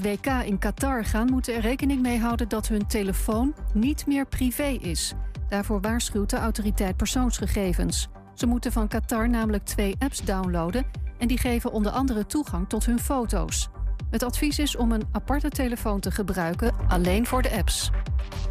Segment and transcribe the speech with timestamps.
[0.00, 4.66] WK in Qatar gaan, moeten er rekening mee houden dat hun telefoon niet meer privé
[4.80, 5.14] is.
[5.48, 8.08] Daarvoor waarschuwt de autoriteit persoonsgegevens.
[8.34, 10.86] Ze moeten van Qatar namelijk twee apps downloaden
[11.18, 13.68] en die geven onder andere toegang tot hun foto's.
[14.10, 17.90] Het advies is om een aparte telefoon te gebruiken, alleen voor de apps.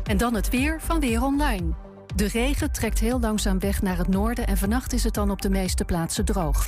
[0.04, 1.74] En dan het weer van Weer Online.
[2.16, 5.42] De regen trekt heel langzaam weg naar het noorden en vannacht is het dan op
[5.42, 6.68] de meeste plaatsen droog.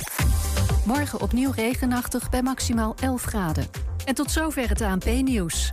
[0.84, 3.89] Morgen opnieuw regenachtig bij maximaal 11 graden.
[4.04, 5.72] En tot zover het ANP-nieuws.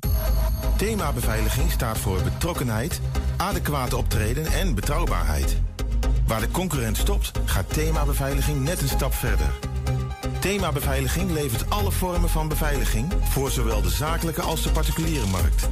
[0.77, 3.01] Thema beveiliging staat voor betrokkenheid,
[3.37, 5.57] adequate optreden en betrouwbaarheid.
[6.27, 9.51] Waar de concurrent stopt, gaat thema beveiliging net een stap verder.
[10.41, 15.69] Thema Beveiliging levert alle vormen van beveiliging voor zowel de zakelijke als de particuliere markt.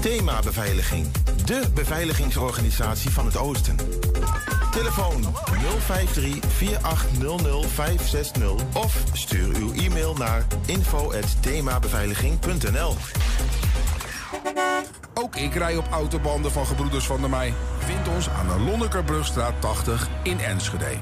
[0.00, 1.06] Thema Beveiliging,
[1.44, 3.76] de beveiligingsorganisatie van het Oosten.
[4.70, 5.28] Telefoon 053-4800-560
[8.72, 12.94] of stuur uw e-mail naar info.themabeveiliging.nl
[15.14, 17.54] Ook ik rij op autobanden van Gebroeders van der Mei.
[17.78, 20.98] Vind ons aan de Lonnekerbrugstraat 80 in Enschede.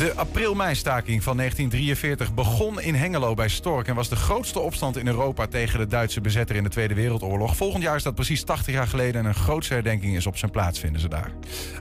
[0.00, 5.06] De april-meistaking van 1943 begon in Hengelo bij Stork en was de grootste opstand in
[5.06, 7.56] Europa tegen de Duitse bezetter in de Tweede Wereldoorlog.
[7.56, 10.50] Volgend jaar is dat precies 80 jaar geleden en een grootse herdenking is op zijn
[10.50, 11.32] plaats, vinden ze daar.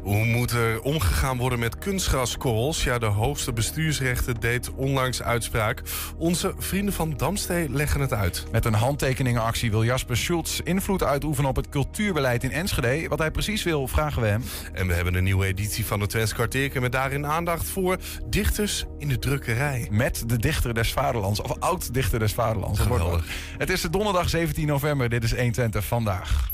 [0.01, 2.83] Hoe moet er omgegaan worden met kunstgraskorrels?
[2.83, 5.81] Ja, de hoogste bestuursrechter deed onlangs uitspraak.
[6.17, 8.45] Onze vrienden van Damstee leggen het uit.
[8.51, 13.07] Met een handtekeningenactie wil Jasper Schultz invloed uitoefenen op het cultuurbeleid in Enschede.
[13.07, 14.43] Wat hij precies wil, vragen we hem.
[14.73, 17.97] En we hebben een nieuwe editie van de Twents kwartierken met daarin aandacht voor
[18.29, 19.87] dichters in de drukkerij.
[19.91, 22.79] Met de dichter des vaderlands, of oud-dichter des vaderlands.
[22.79, 23.25] Geweldig.
[23.57, 26.49] Het is de donderdag 17 november, dit is 120 vandaag.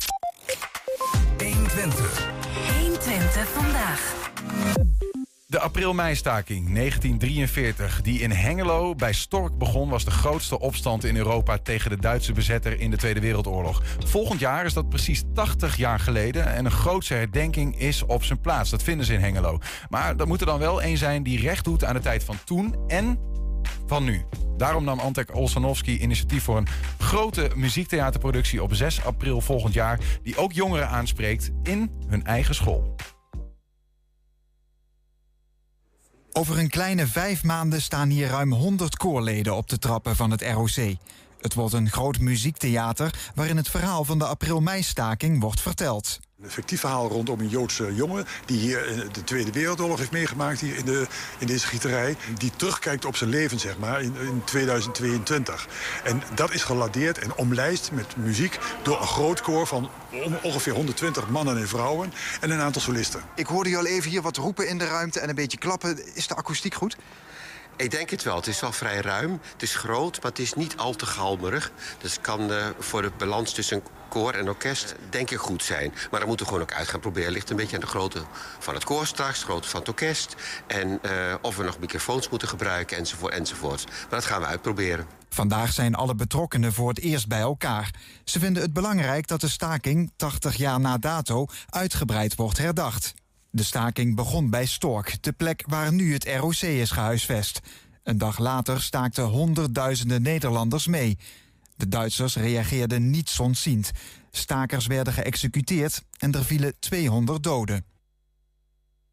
[1.37, 2.27] 120.
[2.79, 4.13] 120 vandaag.
[5.47, 11.57] De april-meistaking 1943, die in Hengelo bij Stork begon, was de grootste opstand in Europa
[11.57, 13.83] tegen de Duitse bezetter in de Tweede Wereldoorlog.
[14.05, 18.39] Volgend jaar is dat precies 80 jaar geleden en een grootse herdenking is op zijn
[18.41, 18.69] plaats.
[18.69, 19.59] Dat vinden ze in Hengelo.
[19.89, 22.37] Maar dat moet er dan wel één zijn die recht doet aan de tijd van
[22.43, 23.19] toen en
[23.87, 24.25] van nu.
[24.57, 26.67] Daarom nam Antek Olsanovski initiatief voor een
[26.99, 32.95] grote muziektheaterproductie op 6 april volgend jaar, die ook jongeren aanspreekt in hun eigen school.
[36.37, 40.41] Over een kleine vijf maanden staan hier ruim 100 koorleden op de trappen van het
[40.41, 40.95] ROC.
[41.39, 46.19] Het wordt een groot muziektheater waarin het verhaal van de april-meistaking wordt verteld.
[46.41, 48.25] Een fictief verhaal rondom een Joodse jongen...
[48.45, 51.07] die hier de Tweede Wereldoorlog heeft meegemaakt hier in, de,
[51.37, 52.17] in deze gieterij.
[52.37, 55.67] Die terugkijkt op zijn leven, zeg maar, in, in 2022.
[56.03, 58.59] En dat is geladeerd en omlijst met muziek...
[58.83, 62.13] door een groot koor van on- ongeveer 120 mannen en vrouwen...
[62.41, 63.21] en een aantal solisten.
[63.35, 66.15] Ik hoorde je al even hier wat roepen in de ruimte en een beetje klappen.
[66.15, 66.97] Is de akoestiek goed?
[67.77, 68.35] Ik denk het wel.
[68.35, 69.39] Het is wel vrij ruim.
[69.51, 71.71] Het is groot, maar het is niet al te galmerig.
[72.01, 75.93] Dus het kan eh, voor de balans tussen koor en orkest denk ik goed zijn.
[76.11, 77.31] Maar dan moeten we gewoon ook uit gaan proberen.
[77.31, 78.23] ligt een beetje aan de grootte
[78.59, 80.35] van het koor straks, de grootte van het orkest.
[80.67, 83.85] En eh, of we nog microfoons moeten gebruiken, enzovoort, enzovoort.
[83.85, 85.07] Maar dat gaan we uitproberen.
[85.29, 87.93] Vandaag zijn alle betrokkenen voor het eerst bij elkaar.
[88.23, 93.13] Ze vinden het belangrijk dat de staking, 80 jaar na dato, uitgebreid wordt herdacht.
[93.55, 97.59] De staking begon bij Stork, de plek waar nu het ROC is gehuisvest.
[98.03, 101.17] Een dag later staakten honderdduizenden Nederlanders mee.
[101.75, 103.91] De Duitsers reageerden niet zonziend.
[104.31, 107.85] Stakers werden geëxecuteerd en er vielen 200 doden.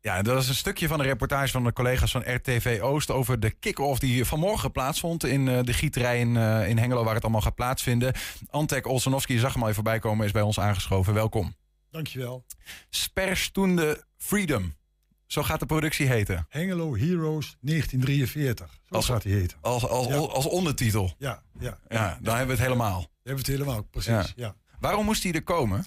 [0.00, 3.40] Ja, dat is een stukje van de reportage van de collega's van RTV Oost over
[3.40, 7.22] de kick-off die vanmorgen plaatsvond in eh, de gieterij in, eh, in Hengelo, waar het
[7.22, 8.14] allemaal gaat plaatsvinden.
[8.50, 11.14] Antek Olsenowski, zag hem al even voorbij komen, is bij ons aangeschoven.
[11.14, 11.54] Welkom.
[11.92, 12.44] Dankjewel.
[12.90, 14.74] Sperrstunde Freedom.
[15.26, 16.46] Zo gaat de productie heten.
[16.48, 18.80] Hengelo Heroes 1943.
[18.86, 19.58] Zo Als- gaat die heten.
[19.60, 20.14] Als, als, Ja.
[20.16, 21.14] als ondertitel.
[21.18, 21.78] Ja, ja.
[21.88, 23.00] Ja, dan hebben we het helemaal.
[23.00, 24.32] We hebben het helemaal, precies.
[24.36, 24.54] Ja.
[24.80, 25.84] Waarom moest hij er komen?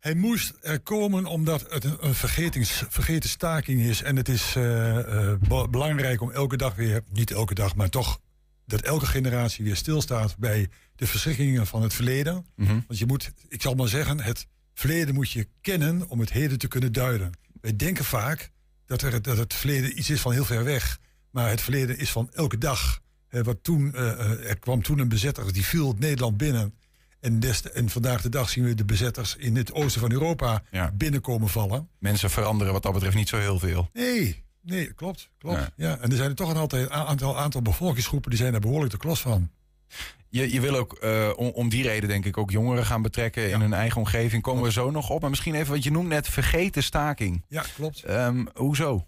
[0.00, 4.02] Hij moest er komen omdat het een, een vergetings, vergeten staking is.
[4.02, 7.88] En het is eh, eh, be- belangrijk om elke dag weer, niet elke dag, maar
[7.88, 8.20] toch
[8.66, 12.46] dat elke generatie weer stilstaat bij de verschrikkingen van het verleden.
[12.56, 12.72] Mhm.
[12.86, 16.58] Want je moet, ik zal maar zeggen, het verleden moet je kennen om het heden
[16.58, 17.32] te kunnen duiden.
[17.60, 18.50] Wij denken vaak
[18.86, 20.98] dat, er, dat het verleden iets is van heel ver weg.
[21.30, 23.00] Maar het verleden is van elke dag.
[23.30, 26.74] Wat toen, eh, eh, er kwam toen een bezetter, die viel het Nederland binnen.
[27.20, 30.62] En, des, en vandaag de dag zien we de bezetters in het oosten van Europa
[30.70, 30.92] Ja.
[30.92, 31.88] binnenkomen vallen.
[31.98, 33.88] Mensen veranderen wat dat betreft niet zo heel veel.
[33.92, 35.28] Nee, nee, klopt.
[35.38, 35.58] klopt.
[35.58, 35.70] Ja.
[35.76, 35.98] Ja.
[35.98, 38.98] En er zijn er toch een aantal, aantal, aantal bevolkingsgroepen die zijn daar behoorlijk de
[38.98, 39.50] klos van.
[40.34, 43.50] Je, je wil ook eh, om, om die reden denk ik ook jongeren gaan betrekken
[43.50, 44.42] in hun eigen omgeving.
[44.42, 45.20] Komen we zo nog op.
[45.20, 47.44] Maar misschien even wat je noemt net vergeten staking.
[47.48, 48.02] Ja, klopt.
[48.02, 49.06] Ehm, hoezo?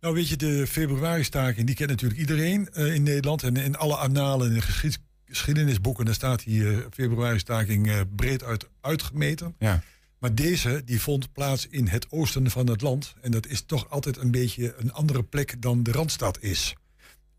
[0.00, 3.42] Nou, weet je, de februari-staking, die kent natuurlijk iedereen eh, in Nederland.
[3.42, 9.54] En in alle annalen en geschied, geschiedenisboeken, daar staat die eh, februari-staking breed uit, uitgemeten.
[9.58, 9.82] Ja.
[10.18, 13.14] Maar deze, die vond plaats in het oosten van het land.
[13.20, 16.74] En dat is toch altijd een beetje een andere plek dan de Randstad is.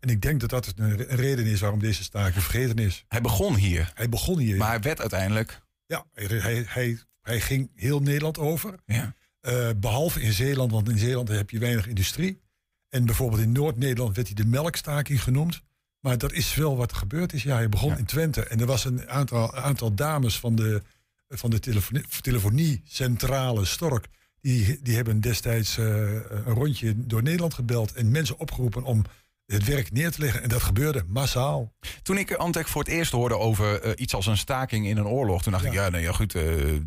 [0.06, 3.04] En ik denk dat dat een reden is waarom deze staking vergeten is.
[3.08, 3.90] Hij begon hier.
[3.94, 4.56] Hij begon hier.
[4.56, 5.62] Maar hij werd uiteindelijk.
[5.86, 8.74] Ja, hij, hij, hij, ging heel Nederland over.
[8.84, 9.14] Ja.
[9.40, 12.40] Eh, behalve in Zeeland, want in Zeeland heb je weinig industrie.
[12.88, 15.62] En bijvoorbeeld in Noord-Nederland werd hij de melkstaking genoemd.
[16.00, 17.42] Maar dat is wel wat er gebeurd is.
[17.42, 18.44] Ja, hij begon in Twente.
[18.44, 20.82] En er was een aantal, aantal dames van de,
[21.28, 24.06] van de telefonie, telefoniecentrale Stork.
[24.40, 27.92] Die, die hebben destijds eh, een rondje door Nederland gebeld.
[27.92, 29.04] En mensen opgeroepen om
[29.46, 30.42] het werk neer te leggen.
[30.42, 31.72] En dat gebeurde massaal.
[32.02, 35.06] Toen ik Antek voor het eerst hoorde over eh, iets als een staking in een
[35.06, 36.42] oorlog, toen dacht ik, ja, nou ja, goed, eh,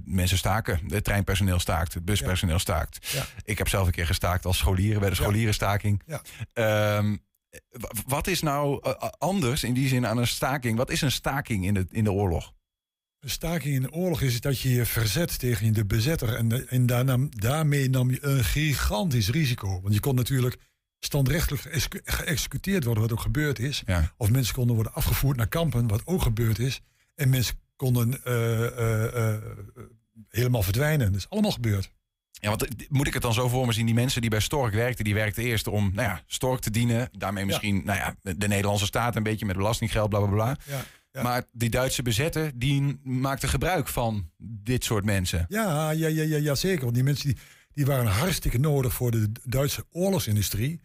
[0.05, 0.79] mensen staken.
[0.87, 3.07] Het treinpersoneel staakt, het buspersoneel staakt.
[3.11, 3.25] Ja.
[3.43, 6.01] Ik heb zelf een keer gestaakt als scholieren bij de scholierenstaking.
[6.53, 7.15] Ehm,
[8.07, 10.77] wat is nou eh, anders in die zin aan een staking?
[10.77, 12.53] Wat is een staking in de, in de oorlog?
[13.19, 16.35] Een staking in de oorlog is dat je je verzet tegen de bezetter.
[16.35, 19.81] En, de- en daarna, daarmee nam je een gigantisch risico.
[19.81, 20.57] Want je kon natuurlijk
[20.99, 23.83] standrechtelijk geëxecu- geëxecuteerd worden, wat ook gebeurd is.
[23.85, 24.13] Ja.
[24.17, 26.81] Of mensen konden worden afgevoerd naar kampen, wat ook gebeurd is.
[27.15, 29.41] En mensen konden eh, eh, eh,
[30.29, 31.07] helemaal verdwijnen.
[31.07, 31.91] Dat is allemaal gebeurd.
[32.31, 33.85] Ja, want moet ik het dan zo voor me zien?
[33.85, 37.09] Die mensen die bij Stork werkten, die werkten eerst om nou ja, Stork te dienen.
[37.11, 40.57] Daarmee misschien nou ja, de Nederlandse staat een beetje met belastinggeld, bla bla bla.
[40.65, 41.21] Ja, ja.
[41.21, 45.45] Maar die Duitse bezetter, die maakte gebruik van dit soort mensen.
[45.47, 46.83] Ja, ja, ja, ja, ja zeker.
[46.83, 47.37] Want die mensen die,
[47.73, 50.81] die waren hartstikke nodig voor de Duitse oorlogsindustrie.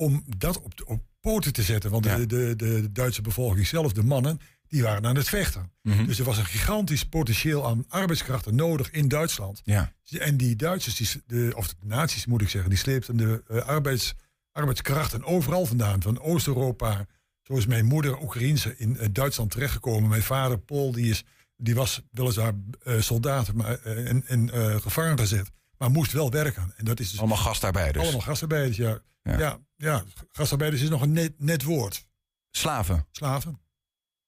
[0.00, 1.90] Om dat op, op poten te zetten.
[1.90, 2.16] Want Ja.
[2.16, 5.72] de, de, de Duitse bevolking zelf, de mannen, die waren aan het vechten.
[5.82, 6.06] Mhm.
[6.06, 9.60] Dus er was een gigantisch potentieel aan arbeidskrachten nodig in Duitsland.
[9.64, 9.92] Ja.
[10.18, 13.56] En die Duitsers, die, de, of de nazi's moet ik zeggen, die sleepten de eh,
[13.66, 14.14] arbeids,
[14.52, 16.02] arbeidskrachten overal vandaan.
[16.02, 17.06] Van Oost-Europa.
[17.42, 20.08] Zo is mijn moeder Oekraïense in eh, Duitsland terechtgekomen.
[20.08, 21.24] Mijn vader Paul, die, is,
[21.56, 22.52] die was weliswaar
[22.82, 24.50] eh soldaat maar, en, en
[24.82, 25.50] gevangen gezet.
[25.78, 26.72] Maar moest wel werken.
[26.76, 28.04] En dat is dus Allemaal gastarbeiders.
[28.04, 28.76] allemaal gastarbeiders.
[28.76, 29.38] Ja, Ja.
[29.38, 29.58] ja.
[29.78, 32.06] Ja, gastarbeiders is nog een net, net woord.
[32.50, 33.06] Slaven.
[33.10, 33.60] Slaven.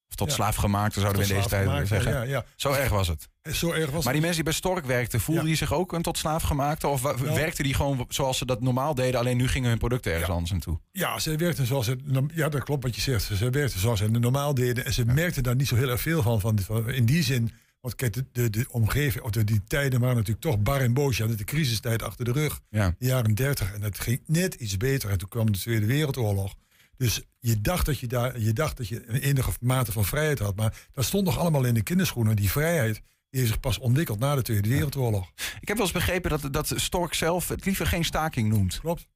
[0.08, 0.35] Of tot Ja.
[0.35, 2.12] slaafgemaakte zouden we in deze tijd slaaf gemaakt, zeggen.
[2.12, 2.44] Ja, ja.
[2.56, 3.29] Zo erg was het.
[3.52, 6.02] Zo erg was Maar die mensen die bij Stork werkten, voelden die zich ook een
[6.02, 6.87] tot slaaf gemaakte?
[6.88, 7.35] Of Nou.
[7.35, 10.50] werkten die gewoon zoals ze dat normaal deden, alleen nu gingen hun producten ergens anders
[10.50, 10.81] naartoe?
[10.91, 11.97] Ja, ze werkten zoals ze.
[12.35, 13.23] Ja, dat klopt wat je zegt.
[13.23, 14.85] Ze werkten zoals ze het normaal deden.
[14.85, 17.52] En ze merkten daar niet zo heel erg veel van, van- in die zin.
[17.80, 20.94] Want kijk, de, de, de omgeving, of de, die tijden waren natuurlijk toch bar en
[20.94, 21.16] boos.
[21.16, 22.60] Je had de crisistijd achter de rug.
[22.70, 22.94] Ja.
[22.98, 23.72] De jaren 30.
[23.72, 25.10] En dat ging net iets beter.
[25.10, 26.54] En toen kwam de Tweede Wereldoorlog.
[26.96, 30.38] Dus je dacht dat je daar, je dacht dat je een enige mate van vrijheid
[30.38, 30.56] had.
[30.56, 32.37] Maar dat stond nog allemaal in de kinderschoenen.
[32.37, 35.30] Die vrijheid die heeft zich pas ontwikkeld na de Tweede Wereldoorlog.
[35.60, 38.80] Ik heb wel eens begrepen dat, dat Stork zelf het liever geen staking noemt.
[38.80, 39.06] Klopt.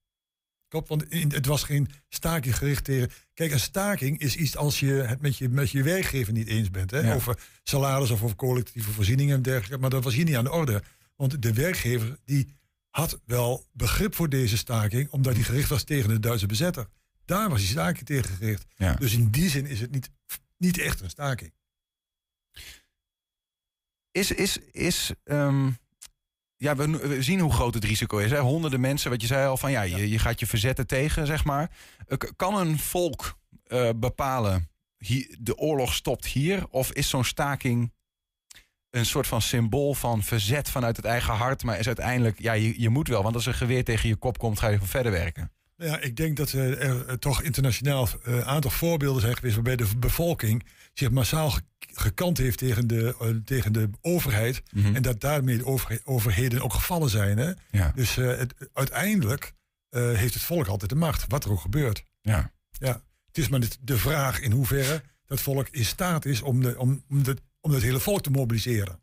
[0.74, 3.10] Klopt, want in- het was geen staking gericht tegen...
[3.34, 6.70] Kijk, een staking is iets als je het met je, met je werkgever niet eens
[6.70, 6.90] bent.
[6.90, 6.98] Hè?
[6.98, 7.14] Ja.
[7.14, 9.78] Over salaris of over collectieve voorzieningen en dergelijke.
[9.78, 10.82] Maar dat was hier niet aan de orde.
[11.16, 12.48] Want de werkgever die
[12.90, 15.10] had wel begrip voor deze staking...
[15.10, 16.86] omdat die gericht was tegen de Duitse bezetter.
[17.24, 18.64] Daar was die staking tegen gericht.
[18.76, 18.94] Ja.
[18.94, 20.10] Dus in die zin is het niet,
[20.56, 21.52] niet echt een staking.
[24.10, 25.70] Is, is, is ehm,
[26.64, 28.30] ja, we, we zien hoe groot het risico is.
[28.30, 28.38] Hè?
[28.38, 31.44] Honderden mensen, wat je zei al, van ja, je, je gaat je verzetten tegen, zeg
[31.44, 31.70] maar.
[32.06, 36.66] Eh, Kan een volk eh, bepalen, hier, de oorlog stopt hier?
[36.70, 37.92] Of is zo'n staking
[38.90, 42.80] een soort van symbool van verzet vanuit het eigen hart, maar is uiteindelijk, ja, je,
[42.80, 45.12] je moet wel, want als er geweer tegen je kop komt, ga je gewoon verder
[45.12, 45.52] werken.
[45.84, 49.76] Ja, ik denk dat eh, er eh, toch internationaal een aantal voorbeelden zijn geweest waarbij
[49.76, 54.62] de bevolking zich massaal ge- gekant heeft tegen de, eh, tegen de overheid.
[54.72, 54.94] Mhm.
[54.94, 57.38] En dat daarmee de overhe- overheden ook gevallen zijn.
[57.38, 57.52] Hè?
[57.70, 57.92] Ja.
[57.94, 59.52] Dus eh, het, uiteindelijk
[59.88, 62.04] eh, heeft het volk altijd de macht, wat er ook gebeurt.
[62.20, 62.52] Ja.
[62.70, 63.02] Ja.
[63.26, 66.78] Het is maar de, de vraag in hoeverre dat volk in staat is om, de,
[66.78, 69.00] om, om, de, om het hele volk te mobiliseren.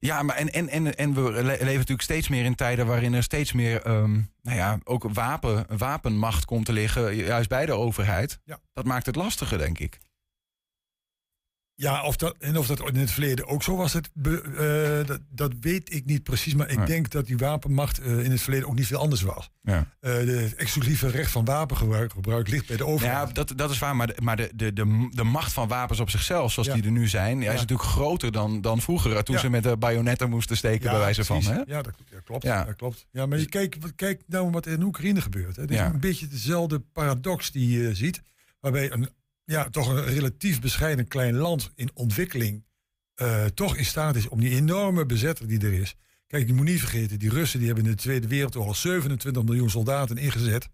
[0.00, 3.14] Ja, maar en, en, en, en we le- leven natuurlijk steeds meer in tijden waarin
[3.14, 4.12] er steeds meer ehm,
[4.42, 8.40] nou ja, ook wapen, wapenmacht komt te liggen, juist bij de overheid.
[8.44, 8.58] Ja.
[8.72, 9.98] Dat maakt het lastiger, denk ik.
[11.80, 15.20] Ja, of dat, en of dat in het verleden ook zo was, het, eh, dat,
[15.30, 16.54] dat weet ik niet precies.
[16.54, 16.86] Maar ik Nee.
[16.86, 19.50] denk dat die wapenmacht eh, in het verleden ook niet veel anders was.
[19.62, 19.86] Ja.
[20.00, 23.28] Eh de exclusieve recht van wapengebruik gebruik ligt bij de overheid.
[23.28, 26.00] Ja, dat, dat is waar, maar, de, maar de, de, de, de macht van wapens
[26.00, 26.74] op zichzelf, zoals Ja.
[26.74, 29.76] die er nu zijn, ja, is natuurlijk groter dan, dan vroeger, toen ze met de
[29.76, 31.46] bajonetten moesten steken, bij wijze precies.
[31.46, 31.54] van.
[31.54, 31.62] Hè?
[31.66, 31.94] Ja, dat,
[32.24, 32.42] klopt.
[32.42, 32.64] Ja.
[32.66, 32.72] Ja.
[32.72, 33.06] klopt.
[33.10, 35.56] Ja, maar je kijkt kijk nou wat er in Oekraïne gebeurt.
[35.56, 38.22] Het is een beetje dezelfde paradox die je ziet.
[38.60, 39.08] Waarbij een,
[39.48, 42.64] ja, toch een relatief bescheiden klein land in ontwikkeling...
[43.14, 45.96] eh, toch in staat is om die enorme bezetter die er is...
[46.26, 49.70] Kijk, je moet niet vergeten, die Russen die hebben in de Tweede Wereldoorlog 27 miljoen
[49.70, 50.68] soldaten ingezet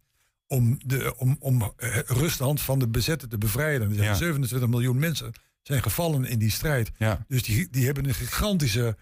[0.47, 3.89] om, de, om, om eh, Rusland van de bezetter te bevrijden.
[3.89, 4.15] Er zijn Ja.
[4.15, 6.91] 27 miljoen mensen zijn gevallen in die strijd.
[6.99, 7.25] Ja.
[7.29, 8.97] Dus die, die hebben een gigantische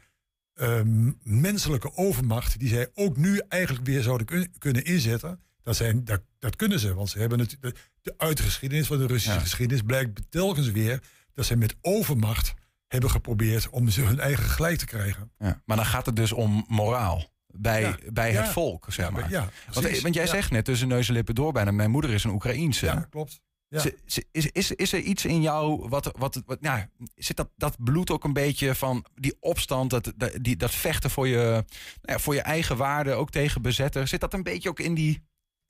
[0.55, 5.41] ehm, menselijke overmacht, die zij ook nu eigenlijk weer zouden kun- kunnen inzetten.
[5.63, 9.07] Dat, zijn, dat, dat kunnen ze, want ze hebben het, de, de uitgeschiedenis van de
[9.07, 9.43] Russische Ja.
[9.45, 11.03] geschiedenis blijkt telkens weer
[11.33, 12.55] dat zij met overmacht
[12.89, 15.31] hebben geprobeerd om ze hun eigen gelijk te krijgen.
[15.39, 15.63] Ja.
[15.65, 17.31] Maar dan gaat het dus om moraal.
[17.55, 17.97] Bij, Ja.
[18.13, 19.51] bij het volk, zeg maar.
[19.73, 22.31] Want, want jij zegt net tussen neus en lippen door bijna, mijn moeder is een
[22.31, 22.87] Oekraïense.
[22.87, 23.41] Ja, klopt.
[23.69, 23.79] Ja.
[23.79, 27.51] Ze- ze- Is, is, is er iets in jou wat, wat, wat nou, zit dat,
[27.57, 31.37] dat bloed ook een beetje van die opstand, dat, dat, die, dat vechten voor je,
[31.37, 31.65] nou
[32.03, 34.09] ja, voor je eigen waarde, ook tegen bezetter?
[34.09, 35.23] Zit dat een beetje ook in, die,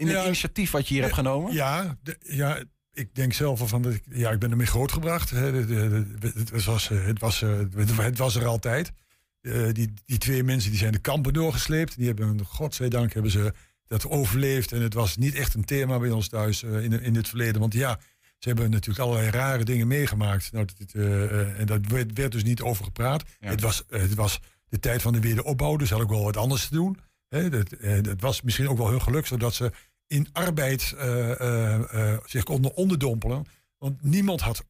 [0.02, 0.24] in het Ja.
[0.26, 1.52] initiatief wat je hier hebt genomen?
[1.52, 5.30] Ja, de- ja, ik denk zelf van dat ik, ja, ik ben ermee grootgebracht.
[5.30, 5.52] Hè.
[5.52, 8.92] De- de- de- Het was, eh, het, was, eh, het, het was er altijd.
[9.40, 11.96] Eh, die, die twee mensen die zijn de kampen doorgesleept.
[11.96, 13.52] Die hebben, godzijdank, hebben ze
[13.86, 14.72] dat overleefd.
[14.72, 17.60] En het was niet echt een thema bij ons thuis eh, in, in het verleden.
[17.60, 17.98] Want ja,
[18.38, 20.52] ze hebben natuurlijk allerlei rare dingen meegemaakt.
[20.52, 23.22] Nou, dat, eh, eh, en daar werd, werd dus niet over gepraat.
[23.40, 23.48] Ja.
[23.48, 26.36] Het, was, eh, het was de tijd van de wederopbouw, dus had ook wel wat
[26.36, 26.98] anders te doen.
[27.28, 29.72] Hè, dat, eh, dat was misschien ook wel hun geluk, zodat ze
[30.12, 33.44] in arbeid eh, eh, eh, zich konden onderdompelen.
[33.78, 34.64] Want niemand had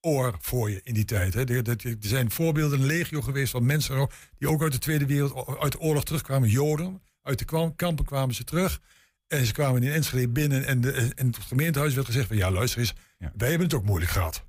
[0.00, 1.34] oor voor je in die tijd.
[1.34, 1.44] Hè.
[1.44, 4.08] Er, er- zijn voorbeelden, een legio geweest van mensen
[4.38, 6.48] die ook uit de Tweede Wereld, uit de oorlog terugkwamen.
[6.48, 8.80] Joden, uit de kampen kwamen ze terug.
[9.26, 12.50] En ze kwamen in Enschede binnen en, de, en het gemeentehuis werd gezegd van ja,
[12.50, 13.32] luister eens, Ja.
[13.36, 14.44] wij hebben het ook moeilijk gehad.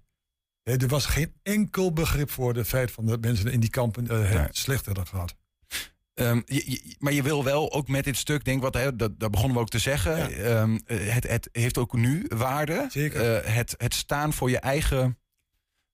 [0.63, 4.07] Hè, er was geen enkel begrip voor het feit van dat mensen in die kampen
[4.07, 4.47] eh, het Nee.
[4.51, 5.35] slecht hadden gehad.
[6.21, 9.19] Ehm, je- je- maar je wil wel ook met dit stuk, denk wat, hè, dat,
[9.19, 10.17] dat begonnen we ook te zeggen.
[10.17, 10.29] Ja.
[10.29, 12.87] ehm, eh, het, het heeft ook nu waarde.
[12.89, 13.35] Zeker.
[13.43, 15.17] Eh, het, het staan voor je eigen,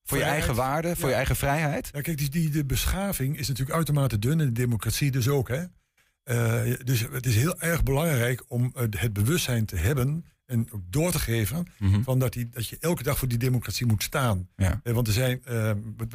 [0.03, 1.09] voor je eigen waarde, voor Ja.
[1.09, 1.89] je eigen vrijheid.
[1.91, 5.47] Ja, kijk, die, die, de beschaving is natuurlijk uitermate dun en de democratie dus ook.
[5.47, 5.63] Hè?
[6.23, 10.81] Eh, dus het is heel erg belangrijk om eh, het bewustzijn te hebben en ook
[10.89, 12.01] door te geven Mhm.
[12.03, 14.47] van dat, die, dat je elke dag voor die democratie moet staan.
[14.55, 14.79] Ja.
[14.83, 15.71] Eh, want er zijn, eh,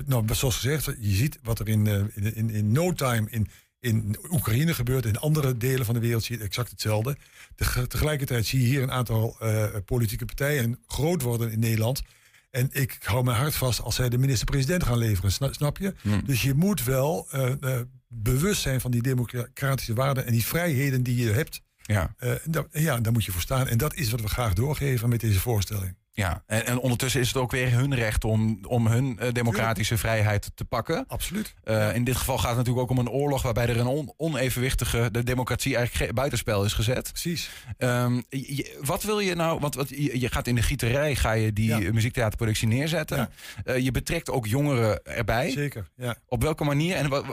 [0.07, 3.49] nou, zoals gezegd, je ziet wat er in, in, in, in no time in,
[3.83, 5.07] in Oekraïne gebeurt.
[5.07, 7.17] In andere delen van de wereld zie je exact hetzelfde.
[7.57, 12.03] Teg- tegelijkertijd zie je hier een aantal eh, politieke partijen groot worden in Nederland.
[12.51, 15.95] En ik hou mijn hart vast als zij de minister-president gaan leveren, sna- snap je?
[16.01, 16.23] Hmm.
[16.25, 21.03] Dus je moet wel eh, eh, bewust zijn van die democratische waarden en die vrijheden
[21.03, 21.61] die je hebt.
[21.83, 22.15] Ja.
[22.19, 23.69] En daar- ja, daar moet je voor staan.
[23.69, 25.97] En dat is wat we graag doorgeven met deze voorstelling.
[26.15, 29.99] Ja, en, en ondertussen is het ook weer hun recht om, om hun eh, democratische
[29.99, 31.05] vrijheid te pakken.
[31.09, 31.55] Absoluut.
[31.65, 34.13] Eh, in dit geval gaat het natuurlijk ook om een oorlog waarbij er een on-
[34.17, 37.09] onevenwichtige, de democratie eigenlijk ge- buitenspel is gezet.
[37.13, 37.51] Precies.
[37.79, 41.33] Ehm, je- wat wil je nou, want wat, je, je gaat in de gieterij ga
[41.33, 41.93] je die Ja.
[41.93, 43.17] muziektheaterproductie neerzetten.
[43.17, 43.31] Ja.
[43.65, 45.51] Eh, je betrekt ook jongeren erbij.
[45.51, 46.17] Zeker, ja.
[46.27, 46.97] Op welke manier?
[46.97, 47.25] En wat,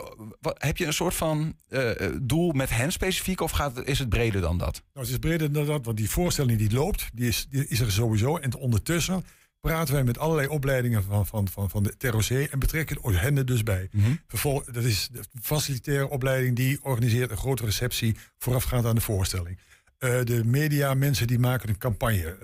[0.57, 1.55] heb je een soort van
[2.21, 4.81] doel met hen specifiek of gaat, is het breder dan dat?
[4.93, 7.79] Nou, het is breder dan dat, want die voorstelling die loopt, die is, die is
[7.79, 8.38] er sowieso.
[8.38, 9.23] En ondertussen
[9.59, 13.45] praten wij met allerlei opleidingen van, van, van, van de TROC en betrekken hen er
[13.45, 13.89] dus bij.
[14.27, 19.59] Vervol, dat is de facilitaire opleiding die organiseert een grote receptie voorafgaand aan de voorstelling.
[19.97, 22.38] Eh, de media mensen die maken een campagne,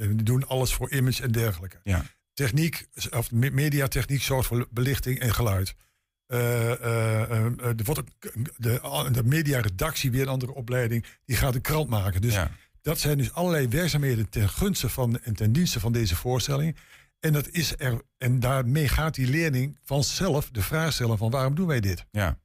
[0.00, 1.80] en die doen alles voor image en dergelijke.
[1.82, 2.04] Ja.
[2.34, 5.74] Techniek, of me- mediatechniek zorgt voor belichting en geluid.
[6.26, 6.84] Eh,
[7.58, 8.08] er wordt ook
[8.56, 12.20] de, de mediaredactie, weer een andere opleiding, die gaat een krant maken.
[12.20, 12.50] Dus Ja.
[12.84, 16.76] Dat zijn dus allerlei werkzaamheden ten gunste van en ten dienste van deze voorstelling.
[17.20, 21.54] En, dat is er, en daarmee gaat die leerling vanzelf de vraag stellen van waarom
[21.54, 22.04] doen wij dit?
[22.10, 22.38] Ja.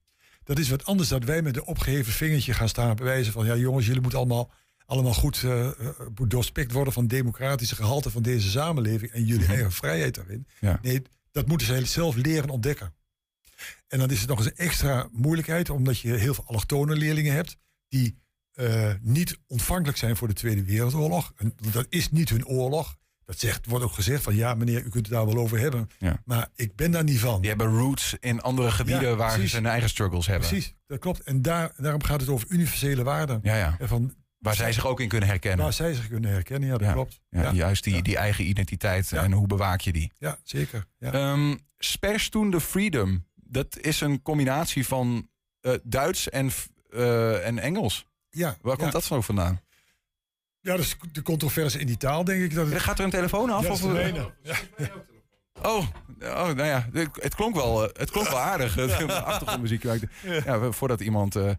[0.43, 3.55] Dat is wat anders dat wij met een opgeheven vingertje gaan staan bewijzen van ja
[3.55, 4.51] jongens, jullie moeten allemaal,
[4.85, 5.75] allemaal goed eh, eh,
[6.15, 10.47] moet doorspekt worden van democratische gehalte van deze samenleving en jullie eigen vrijheid daarin.
[10.59, 10.79] Ja.
[10.81, 12.93] Nee, dat moeten zij zelf leren ontdekken.
[13.87, 17.33] En dan is het nog eens een extra moeilijkheid, omdat je heel veel allochtone leerlingen
[17.33, 18.17] hebt die
[18.59, 21.33] eh, niet ontvankelijk zijn voor de Tweede Wereldoorlog.
[21.35, 22.97] En dat is niet hun oorlog.
[23.25, 25.89] dat zegt, wordt ook gezegd van ja meneer, u kunt het daar wel over hebben.
[25.99, 26.21] Ja.
[26.25, 27.39] Maar ik ben daar niet van.
[27.41, 29.49] Die hebben roots in andere gebieden Ja, waar precies.
[29.49, 30.47] ze hun eigen struggles hebben.
[30.49, 31.21] Precies, dat klopt.
[31.23, 33.39] En daar, daarom gaat het over universele waarden.
[33.43, 33.75] Ja, ja.
[33.79, 35.63] En Van, Waar zij zich ook in kunnen herkennen.
[35.63, 36.93] waar zij zich kunnen herkennen, ja dat Ja.
[36.93, 37.21] klopt.
[37.29, 40.11] Ja, Ja, Juist die, die eigen identiteit en hoe bewaak je die?
[40.17, 40.85] ja zeker.
[40.99, 41.11] Ja.
[41.11, 45.29] Ehm Sperstoende Freedom, dat is een combinatie van
[45.61, 46.49] eh, Duits en,
[46.89, 48.05] eh, en Engels.
[48.29, 48.91] Ja, Waar komt ja.
[48.93, 49.61] dat zo vandaan?
[50.61, 52.53] Ja, dat is de controverse in die taal, denk ik.
[52.55, 53.63] Dat het, Gaat er een telefoon af?
[53.63, 53.83] Ja, of.
[55.61, 55.87] Oh,
[56.21, 58.75] oh, nou ja, het, klonk wel, eh, het klonk wel aardig.
[58.75, 59.83] Het achtergrondmuziek.
[60.23, 61.35] Ja, voordat iemand.
[61.35, 61.51] eh,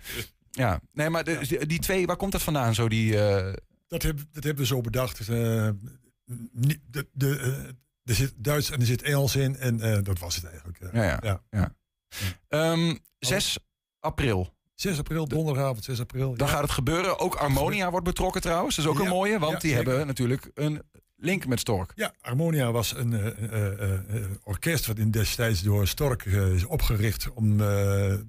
[0.51, 2.75] ja, nee, maar de- die, die twee, waar komt dat vandaan?
[2.75, 3.19] Zo die.
[3.27, 3.53] eh,
[3.89, 5.29] dat, heb, dat hebben we zo bedacht.
[5.29, 5.69] Eh,
[6.53, 7.39] niet- de, de,
[8.05, 9.57] er zit Duits en er zit Engels in.
[9.57, 10.79] En eh, dat was het eigenlijk.
[10.93, 11.43] ja, ja.
[11.51, 11.75] Ja.
[12.49, 13.59] Ehm, 6
[14.01, 14.55] april.
[14.81, 16.35] 6 april, donderdagavond 6 april.
[16.37, 16.53] Dan ja.
[16.53, 17.19] gaat het gebeuren.
[17.19, 18.77] Ook Harmonia wordt betrokken trouwens.
[18.77, 19.87] Dat is ook een mooie, want ja, die zeker.
[19.87, 20.83] hebben natuurlijk een
[21.17, 21.93] link met Stork.
[21.95, 27.31] Ja, Harmonia was een eh, eh, eh, orkest wat in destijds door Stork is opgericht.
[27.33, 27.59] Om,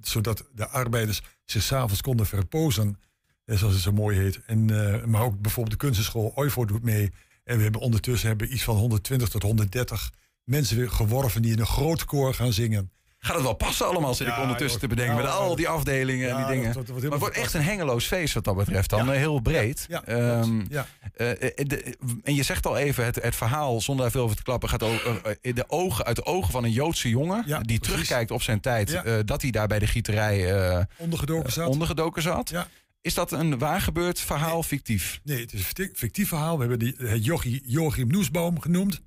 [0.00, 2.98] zodat de arbeiders zich s'avonds konden verpozen.
[3.44, 4.40] zoals het zo mooi heet.
[4.46, 4.64] En,
[5.10, 7.10] maar ook bijvoorbeeld de kunstenschool Oivo doet mee.
[7.44, 10.10] En we hebben ondertussen hebben iets van 120 tot 130
[10.44, 12.90] mensen weer geworven die in een groot koor gaan zingen.
[13.24, 15.16] Gaat het wel passen allemaal, zit ik ondertussen te bedenken.
[15.16, 16.72] Met al die afdelingen en die dingen.
[16.72, 19.06] dat- dat wordt maar het wordt echt een hengeloos feest wat dat betreft dan.
[19.06, 19.12] Ja.
[19.12, 19.86] Heel breed.
[19.88, 24.68] De- en je zegt al even, het, het verhaal, zonder daar veel over te klappen,
[24.68, 27.42] gaat ook, eh, eh, in de ogen, uit de ogen van een Joodse jongen.
[27.44, 27.80] Die precies.
[27.80, 28.92] terugkijkt op zijn tijd.
[28.92, 31.68] Eh, dat hij daar bij de gieterij Ondergedoken zat.
[31.68, 32.52] ondergedoken zat.
[33.00, 35.20] Is dat een waargebeurd verhaal, fictief?
[35.24, 36.58] Nee, het is een fictief- verhaal.
[36.58, 37.20] We hebben die,
[37.66, 39.00] Joachim Noesbaum genoemd.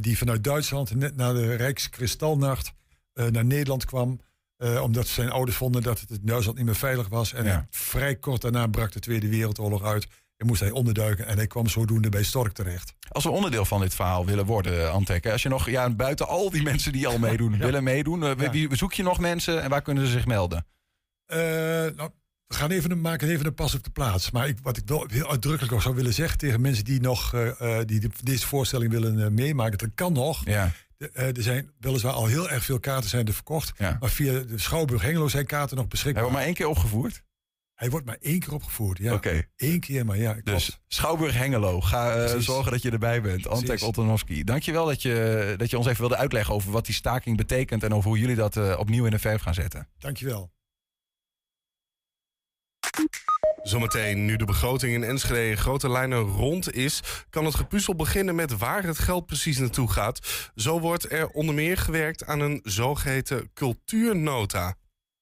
[0.00, 2.72] die vanuit Duitsland net na de Rijkskristalnacht
[3.26, 4.20] naar Nederland kwam.
[4.56, 7.32] eh, omdat zijn ouders vonden dat het in Duitsland niet meer veilig was.
[7.32, 7.66] En Ja.
[7.70, 10.06] vrij kort daarna brak de Tweede Wereldoorlog uit.
[10.36, 11.26] En moest hij onderduiken.
[11.26, 12.94] En hij kwam zodoende bij Stork terecht.
[13.08, 15.26] Als we onderdeel van dit verhaal willen worden, Antek.
[15.26, 18.24] Als je nog, ja, buiten al die mensen die al meedoen, willen meedoen.
[18.24, 18.50] eh, Ja.
[18.50, 20.66] wie, zoek je nog mensen en waar kunnen ze zich melden?
[21.26, 22.10] Eh, nou,
[22.46, 24.30] we gaan even een, maken even een pas op de plaats.
[24.30, 27.34] Maar ik, wat ik wel heel uitdrukkelijk nog zou willen zeggen tegen mensen die nog
[27.34, 30.44] eh, eh, die de- deze voorstelling willen eh, meemaken, dat kan nog.
[30.44, 30.72] Ja.
[30.98, 33.72] De- eh, er zijn weliswaar al heel erg veel kaarten zijn er verkocht.
[33.78, 33.96] Ja.
[34.00, 36.22] Maar via de Schouwburg Hengelo zijn kaarten nog Hij beschikbaar.
[36.22, 37.22] wordt maar één keer opgevoerd.
[37.74, 38.98] Hij wordt maar één keer opgevoerd.
[38.98, 39.12] Ja.
[39.14, 39.42] Oké.
[39.56, 40.36] Eén keer, maar ja.
[40.44, 40.80] Dus.
[40.88, 41.80] Schouwburg Hengelo.
[41.80, 43.46] Ga eh, zorgen dat je erbij bent.
[43.46, 43.86] Antek Precies.
[43.86, 44.44] Ottanowski.
[44.44, 47.82] Dankjewel dat je, dat je ons even wilde uitleggen over wat die staking betekent.
[47.82, 49.88] En over hoe jullie dat eh, opnieuw in de verf gaan zetten.
[49.98, 50.50] Dankjewel.
[53.62, 58.34] Zometeen, nu de begroting in Enschede in grote lijnen rond is, kan het gepuzzel beginnen
[58.34, 60.50] met waar het geld precies naartoe gaat.
[60.54, 64.74] Zo wordt er onder meer gewerkt aan een zogeheten cultuurnota.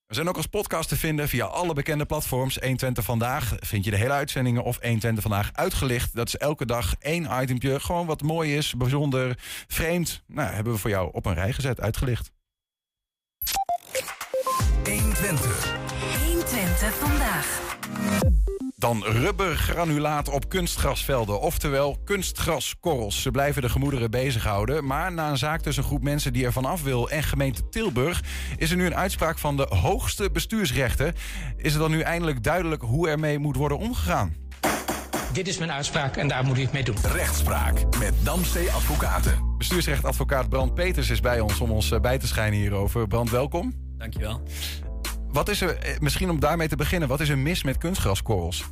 [0.07, 2.57] We zijn ook als podcast te vinden via alle bekende platforms.
[2.61, 6.15] 120 Vandaag vind je de hele uitzendingen of 120 Vandaag uitgelicht.
[6.15, 7.81] Dat is elke dag één itempje.
[7.81, 10.23] Gewoon wat mooi is, bijzonder, vreemd.
[10.27, 12.31] Nou, hebben we voor jou op een rij gezet, uitgelicht.
[14.85, 15.86] 120.
[16.57, 17.61] 120 vandaag.
[18.77, 23.23] Dan rubbergranulaat op kunstgrasvelden, oftewel kunstgraskorrels.
[23.23, 24.87] Ze blijven de gemoederen bezighouden.
[24.87, 28.23] Maar na een zaak tussen een groep mensen die er vanaf wil en gemeente Tilburg...
[28.57, 31.15] is er nu een uitspraak van de hoogste bestuursrechten.
[31.57, 34.35] Is het dan nu eindelijk duidelijk hoe ermee moet worden omgegaan?
[35.33, 36.97] Dit is mijn uitspraak en daar moet u het mee doen.
[37.13, 39.55] Rechtspraak met Damstee Advocaten.
[39.59, 43.07] Bestuursrechtadvocaat Brand Peters is bij ons om ons eh, bij te schijnen hierover.
[43.07, 43.75] Brand, welkom.
[43.99, 44.43] Dankjewel.
[45.37, 48.65] Wat is er, eh, misschien om daarmee te beginnen, wat is er mis met kunstgraskorrels?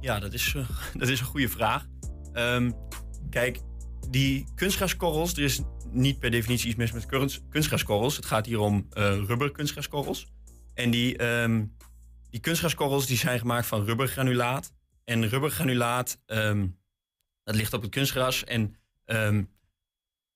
[0.00, 0.68] Ja, dat is, eh,
[1.00, 1.86] dat is een goede vraag.
[2.32, 2.70] Ehm,
[3.30, 3.60] kijk,
[4.10, 8.16] die kunstgraskorrels, er is niet per definitie iets mis met kunst- kunstgraskorrels.
[8.16, 10.26] Het gaat hier om eh rubber kunstgraskorrels.
[10.74, 11.64] En die, ehm,
[12.30, 14.72] die kunstgraskorrels die zijn gemaakt van rubbergranulaat.
[15.04, 16.66] En rubbergranulaat, ehm,
[17.44, 18.44] dat ligt op het kunstgras.
[18.44, 18.76] En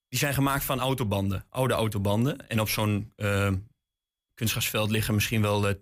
[0.09, 2.49] die zijn gemaakt van autobanden, oude autobanden.
[2.49, 3.12] En op zo'n
[4.37, 5.75] kunstgrasveld liggen misschien wel eh,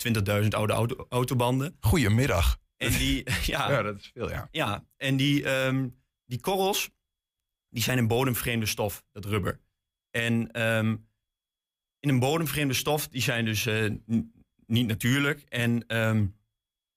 [0.42, 1.76] 20.000 oude auto- autobanden.
[1.80, 2.58] Goedemiddag.
[2.76, 4.48] En die, ja, Ja, dat is veel, ja.
[4.50, 5.88] ja, en die, ehm,
[6.24, 6.90] die korrels,
[7.68, 9.60] die zijn een bodemvreemde stof, dat rubber.
[10.10, 10.96] En ehm,
[12.00, 13.90] in een bodemvreemde stof, die zijn dus eh,
[14.66, 15.40] niet natuurlijk.
[15.40, 16.26] En ehm,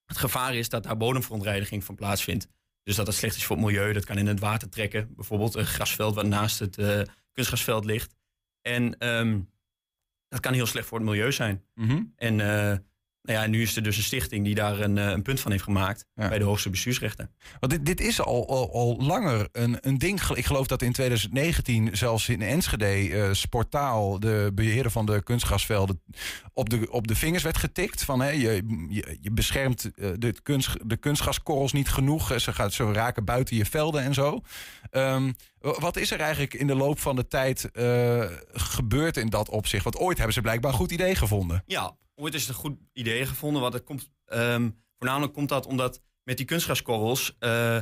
[0.06, 2.48] het gevaar is dat daar bodemverontreiniging van plaatsvindt.
[2.84, 3.94] Dus dat dat slecht is voor het milieu.
[3.94, 5.16] Dat kan in het water trekken.
[5.16, 8.16] Bijvoorbeeld een grasveld wat naast het eh, kunstgrasveld ligt.
[8.62, 8.98] En
[10.28, 11.64] dat kan heel slecht voor het milieu zijn.
[11.74, 12.04] Mhm.
[12.16, 12.78] En eh,
[13.28, 15.64] Nou ja, nu is er dus een stichting die daar een, een punt van heeft
[15.64, 17.32] gemaakt bij de hoogste bestuursrechten.
[17.60, 20.22] Want dit, dit is al, al, al langer een, een ding.
[20.22, 26.02] Ik geloof dat in 2019 zelfs in Enschede uh, Sportaal, de beheerder van de kunstgrasvelden,
[26.54, 28.04] op de, op de vingers werd getikt.
[28.04, 32.42] Van hè, je, je, je beschermt de, kunst, de kunstgraskorrels niet genoeg.
[32.42, 34.42] Ze, gaat, ze raken buiten je velden en zo.
[34.92, 39.50] Um, wat is er eigenlijk in de loop van de tijd uh, gebeurd in dat
[39.50, 39.84] opzicht?
[39.84, 41.64] Want ooit hebben ze blijkbaar een goed idee gevonden.
[41.66, 43.62] Ja, ooit is het een goed idee gevonden.
[43.62, 47.82] Want het komt, um, voornamelijk komt dat omdat met die kunstgraskorrels uh,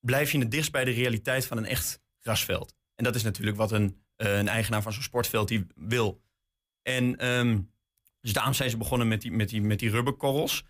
[0.00, 2.74] blijf je het dichtst bij de realiteit van een echt grasveld.
[2.94, 6.22] En dat is natuurlijk wat een, uh, een eigenaar van zo'n sportveld die wil.
[6.82, 7.70] En um,
[8.20, 10.64] dus daarom zijn ze begonnen met die, met die, met die rubberkorrels.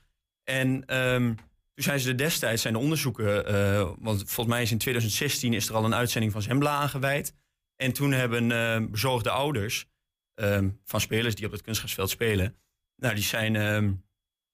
[0.44, 1.34] En um,
[1.74, 5.52] toen zijn ze er destijds zijn de onderzoeken, uh, want volgens mij is in 2016
[5.52, 7.34] is er al een uitzending van Zembla aangeweid.
[7.76, 9.86] En toen hebben bezorgde ouders
[10.84, 12.56] van spelers die op het kunstgrasveld spelen,
[12.96, 14.04] nou, die zijn, um,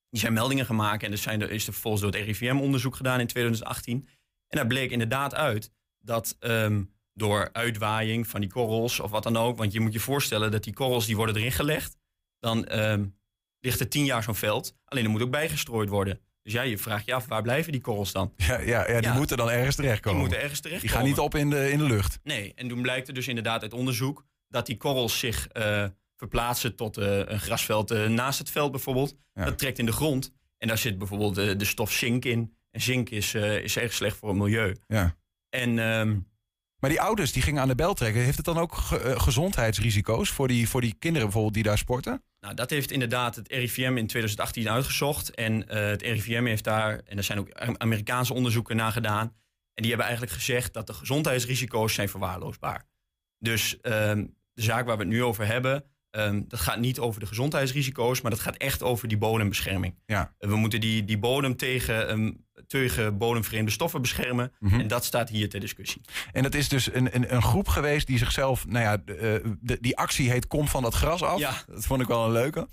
[0.08, 1.02] die zijn meldingen gemaakt.
[1.02, 4.08] En er, zijn, er is er vervolgens door het RIVM onderzoek gedaan in 2018.
[4.48, 9.36] En daar bleek inderdaad uit dat um, door uitwaaiing van die korrels of wat dan
[9.36, 11.96] ook, want je moet je voorstellen dat die korrels die worden erin gelegd,
[12.38, 12.66] dan
[13.60, 14.76] ligt er tien jaar zo'n veld.
[14.84, 16.20] Alleen er moet ook bijgestrooid worden.
[16.42, 18.32] Dus ja, je vraagt je af, waar blijven die korrels dan?
[18.36, 19.14] Ja, ja, ja die ja.
[19.14, 20.18] moeten dan ergens terechtkomen.
[20.18, 21.04] Die moeten ergens terechtkomen.
[21.04, 22.18] Die gaan niet op in de, in de lucht.
[22.22, 24.26] Nee, en toen blijkt er dus inderdaad uit onderzoek...
[24.48, 25.86] dat die korrels zich uh,
[26.22, 29.14] verplaatsen tot uh, een grasveld uh, naast het veld bijvoorbeeld.
[29.34, 29.44] Ja.
[29.44, 30.32] Dat trekt in de grond.
[30.58, 32.56] En daar zit bijvoorbeeld de, de stof zink in.
[32.70, 34.76] En zink is, is erg slecht voor het milieu.
[34.86, 35.16] Ja.
[35.48, 35.78] En...
[35.78, 36.30] Um,
[36.78, 38.22] maar die ouders die gingen aan de bel trekken.
[38.22, 42.24] Heeft het dan ook ge gezondheidsrisico's voor die, voor die kinderen bijvoorbeeld die daar sporten?
[42.40, 45.34] Nou, dat heeft inderdaad het RIVM in 2018 uitgezocht.
[45.34, 49.26] En het RIVM heeft daar, en er zijn ook Amerikaanse onderzoeken naar gedaan.
[49.74, 52.86] En die hebben eigenlijk gezegd dat de gezondheidsrisico's zijn verwaarloosbaar.
[53.38, 55.84] Dus um, de zaak waar we het nu over hebben,
[56.16, 59.94] um, dat gaat niet over de gezondheidsrisico's, maar dat gaat echt over die bodembescherming.
[60.06, 60.34] Ja.
[60.38, 64.52] We moeten die, die bodem tegen, um, tegen bodemvreemde stoffen beschermen.
[64.58, 64.80] Mhm.
[64.80, 66.00] En dat staat hier ter discussie.
[66.32, 69.78] En dat is dus een, een, een groep geweest die zichzelf, nou ja, de, de,
[69.80, 71.38] die actie heet Kom van dat gras af.
[71.38, 71.62] Ja.
[71.66, 72.68] Dat vond ik wel een leuke.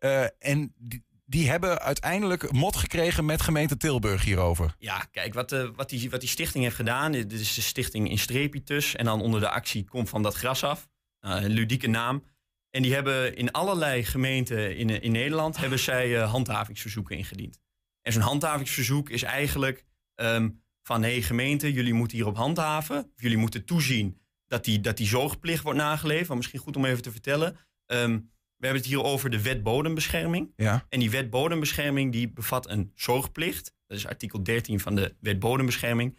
[0.00, 4.74] Uh, en die, die hebben uiteindelijk mot gekregen met gemeente Tilburg hierover.
[4.78, 8.10] Ja, kijk, wat, uh, wat, die, wat die stichting heeft gedaan, dit is de stichting
[8.10, 8.96] in Strepitus.
[8.96, 10.88] En dan onder de actie Kom van dat gras af.
[11.20, 12.22] Nou, een ludieke naam.
[12.70, 17.60] En die hebben in allerlei gemeenten in, in Nederland hebben zij uh, handhavingsverzoeken ingediend.
[18.02, 23.12] En zo'n handhavingsverzoek is eigenlijk um, van hé hey, gemeente, jullie moeten hierop handhaven.
[23.16, 26.28] Jullie moeten toezien dat die, dat die zorgplicht wordt nageleefd.
[26.28, 27.56] Maar misschien goed om even te vertellen.
[27.86, 30.52] Um, we hebben het hier over de wet bodembescherming.
[30.56, 30.86] Ja.
[30.88, 33.74] En die wet bodembescherming die bevat een zorgplicht.
[33.86, 36.18] Dat is artikel 13 van de wet bodembescherming.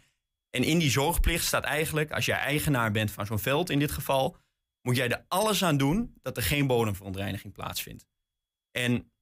[0.50, 3.90] En in die zorgplicht staat eigenlijk, als jij eigenaar bent van zo'n veld in dit
[3.90, 4.36] geval,
[4.82, 8.06] moet jij er alles aan doen dat er geen bodemverontreiniging plaatsvindt.
[8.70, 9.12] En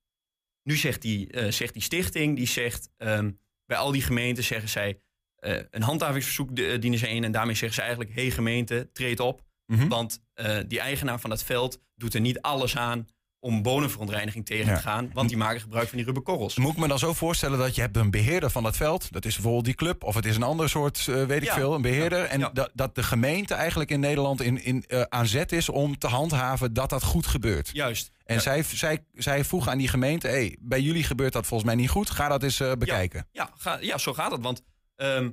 [0.63, 4.69] nu zegt die, uh, zegt die stichting, die zegt um, bij al die gemeenten zeggen
[4.69, 5.01] zij
[5.41, 9.21] uh, een handhavingsverzoek dienen ze in en daarmee zeggen ze eigenlijk, hé hey, gemeente, treed
[9.21, 9.39] op.
[9.41, 9.47] Mhm.
[9.67, 9.89] Mm -hmm.
[9.89, 13.07] Want uh, die eigenaar van dat veld doet er niet alles aan
[13.49, 14.75] om bodemverontreiniging tegen Ja.
[14.77, 16.57] te gaan, want die maken gebruik van die rubberkorrels.
[16.57, 19.13] Moet ik me dan zo voorstellen dat je hebt een beheerder van dat veld.
[19.13, 21.75] Dat is bijvoorbeeld die club of het is een ander soort, uh, weet ik veel,
[21.75, 22.25] een beheerder.
[22.25, 22.51] En Ja.
[22.53, 26.07] dat, dat de gemeente eigenlijk in Nederland in, in, uh, aan zet is om te
[26.07, 27.71] handhaven dat dat goed gebeurt.
[27.73, 28.11] Juist.
[28.25, 28.41] En Ja.
[28.41, 31.91] zij, zij, zij vroegen aan die gemeente, hey, bij jullie gebeurt dat volgens mij niet
[31.91, 32.11] goed.
[32.11, 33.27] Ga dat eens uh, bekijken.
[33.33, 34.43] Ja, ga, ja, zo gaat het.
[34.43, 34.63] Want
[34.97, 35.31] ehm,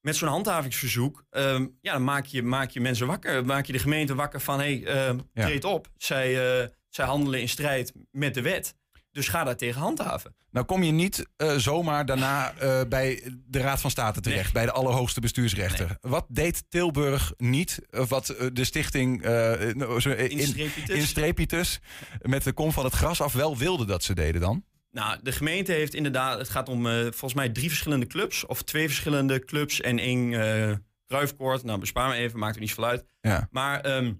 [0.00, 3.44] met zo'n handhavingsverzoek, ehm, ja, dan maak je, maak je mensen wakker.
[3.44, 5.88] Maak je de gemeente wakker van, hé, hey, ehm, treed op.
[5.96, 8.74] Zij, eh, zij handelen in strijd met de wet.
[9.12, 10.34] Dus ga daar tegen handhaven.
[10.50, 14.52] Nou kom je niet uh, zomaar daarna uh, bij de Raad van State terecht, Nee.
[14.52, 15.96] bij de allerhoogste bestuursrechter.
[16.00, 20.96] Wat deed Tilburg niet, uh, wat de stichting uh, in, Strepitus.
[20.96, 21.80] in Strepitus
[22.22, 24.64] met de kom van het gras af wel wilde dat ze deden dan?
[24.90, 28.46] Nou, de gemeente heeft inderdaad, het gaat om eh, volgens mij drie verschillende clubs.
[28.46, 31.64] Of twee verschillende clubs en één eh ruifkoord.
[31.64, 33.04] Nou, bespaar me even, maakt er niet zoveel uit.
[33.20, 33.48] Ja.
[33.50, 34.12] Maar ehm,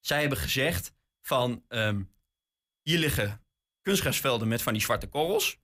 [0.00, 0.92] zij hebben gezegd
[1.28, 2.02] van, ehm,
[2.82, 3.44] hier liggen
[3.82, 5.58] kunstgrasvelden met van die zwarte korrels.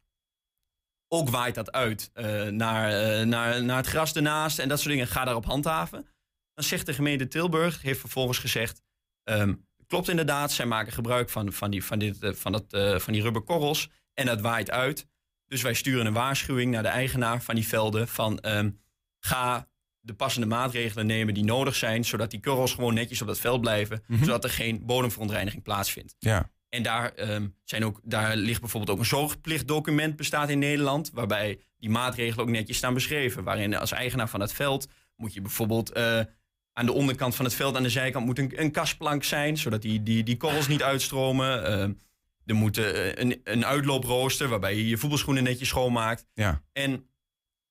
[1.08, 4.90] Ook waait dat uit eh, naar, eh, naar, naar het gras ernaast en dat soort
[4.90, 5.06] dingen.
[5.06, 6.08] Ga daarop handhaven.
[6.54, 8.82] Dan zegt de gemeente Tilburg, heeft vervolgens gezegd...
[9.22, 9.54] ehm,
[9.86, 12.64] klopt inderdaad, zij maken gebruik van, van, die, van, dit, eh, van, dat,
[13.02, 13.90] van die rubberkorrels...
[14.14, 15.06] en dat waait uit.
[15.46, 18.08] Dus wij sturen een waarschuwing naar de eigenaar van die velden...
[18.08, 18.70] van ehm,
[19.18, 19.68] ga
[20.04, 22.04] de passende maatregelen nemen die nodig zijn...
[22.04, 24.02] zodat die korrels gewoon netjes op dat veld blijven...
[24.06, 24.24] Mhm.
[24.24, 26.16] zodat er geen bodemverontreiniging plaatsvindt.
[26.18, 26.50] Ja.
[26.68, 31.10] En daar, ehm, zijn ook, daar ligt bijvoorbeeld ook een zorgplichtdocument bestaat in Nederland.
[31.12, 33.44] Waarbij die maatregelen ook netjes staan beschreven.
[33.44, 36.20] Waarin als eigenaar van het veld moet je bijvoorbeeld eh,
[36.72, 39.56] aan de onderkant van het veld, aan de zijkant, moet een, een kasplank zijn.
[39.56, 41.64] Zodat die, die, die korrels niet uitstromen.
[41.64, 41.92] Ehm,
[42.46, 46.26] Er moet eh, een, een uitlooprooster waarbij je je voetbalschoenen netjes schoonmaakt.
[46.34, 46.62] Ja.
[46.72, 47.08] En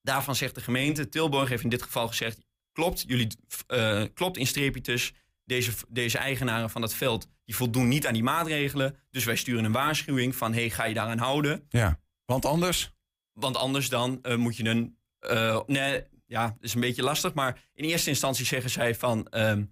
[0.04, 2.38] daarvan zegt de gemeente, Tilburg heeft in dit geval gezegd...
[2.72, 3.28] klopt, jullie,
[3.66, 5.12] eh, klopt in streepjes,
[5.44, 7.28] deze, deze eigenaren van dat veld...
[7.44, 8.96] die voldoen niet aan die maatregelen.
[9.10, 11.66] Dus wij sturen een waarschuwing van, hey, ga je daaraan houden?
[11.68, 12.92] Ja, want anders?
[13.32, 14.98] Want anders dan eh, moet je een...
[15.18, 17.34] eh, nee, ja, dat is een beetje lastig.
[17.34, 19.28] Maar in eerste instantie zeggen zij van...
[19.28, 19.64] ehm,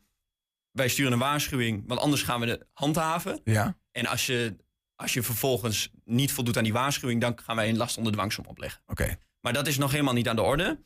[0.71, 3.40] wij sturen een waarschuwing, want anders gaan we de handhaven.
[3.45, 3.79] Ja.
[3.90, 4.57] En als je,
[4.97, 7.21] als je vervolgens niet voldoet aan die waarschuwing...
[7.21, 8.83] dan gaan wij een last onder dwangsom opleggen.
[8.87, 9.16] Oké.
[9.42, 10.85] Maar dat is nog helemaal niet aan de orde.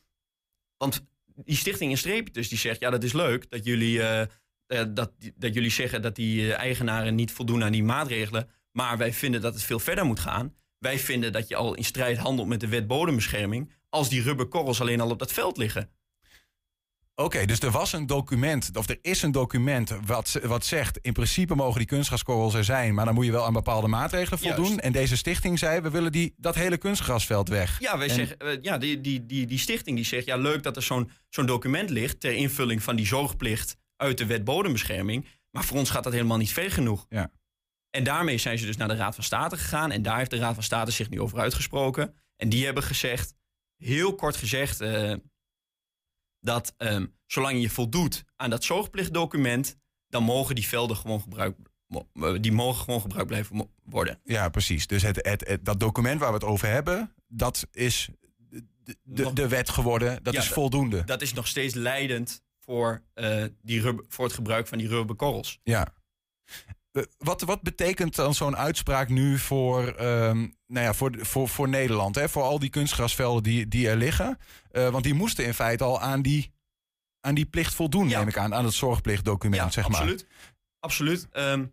[0.77, 2.81] Want die stichting in streepje dus die zegt...
[2.81, 4.21] ja, dat is leuk dat jullie, eh,
[4.66, 8.51] eh, dat, dat jullie zeggen dat die eh, eigenaren niet voldoen aan die maatregelen.
[8.73, 10.55] Maar wij vinden dat het veel verder moet gaan.
[10.79, 13.73] Wij vinden dat je al in strijd handelt met de wet bodembescherming...
[13.88, 15.90] als die rubberkorrels alleen al op dat veld liggen.
[17.19, 20.99] Oké, dus er was een document, of er is een document wat, wat zegt...
[21.03, 22.95] in principe mogen die kunstgraskorrels er zijn...
[22.95, 24.65] maar dan moet je wel aan bepaalde maatregelen voldoen.
[24.67, 24.81] Juist.
[24.81, 27.81] En deze stichting zei, we willen die, dat hele kunstgrasveld weg.
[27.81, 30.27] Ja, wij En- zeggen, eh, ja die, die, die, die stichting die zegt...
[30.27, 32.21] ja, leuk dat er zo'n zo'n document ligt...
[32.21, 35.27] ter invulling van die zorgplicht uit de wet bodembescherming.
[35.51, 37.07] Maar voor ons gaat dat helemaal niet ver genoeg.
[37.09, 37.31] Ja.
[37.91, 39.91] En daarmee zijn ze dus naar de Raad van State gegaan.
[39.91, 42.15] En daar heeft de Raad van State zich nu over uitgesproken.
[42.37, 43.35] En die hebben gezegd,
[43.77, 44.81] heel kort gezegd...
[44.81, 45.15] eh,
[46.47, 49.77] dat ehm, zolang je voldoet aan dat zorgplichtdocument...
[50.09, 51.59] dan mogen die velden gewoon gebruikt,
[52.13, 54.21] eh, die mogen gewoon gebruikt blijven worden.
[54.25, 54.87] Ja, precies.
[54.87, 58.09] Dus het, het, het- dat document waar we het over hebben, dat is
[58.49, 58.65] de,
[59.03, 60.23] de, de wet geworden.
[60.23, 61.05] Dat Ja, is voldoende.
[61.05, 65.61] Dat is nog steeds leidend voor, eh, die rubber, voor het gebruik van die rubberkorrels.
[65.63, 65.95] Ja.
[66.97, 71.69] Eh, Wat, wat betekent dan zo'n uitspraak nu voor, ehm, nou ja, voor, voor, voor
[71.69, 72.15] Nederland?
[72.15, 72.29] Hè?
[72.29, 74.39] Voor al die kunstgrasvelden die, die er liggen.
[74.71, 76.53] Eh, want die moesten in feite al aan die,
[77.21, 78.55] aan die plicht voldoen, neem ik aan.
[78.55, 80.01] Aan het zorgplichtdocument, zeg maar.
[80.01, 80.27] absoluut.
[80.81, 81.29] Absoluut.
[81.31, 81.65] Ehm,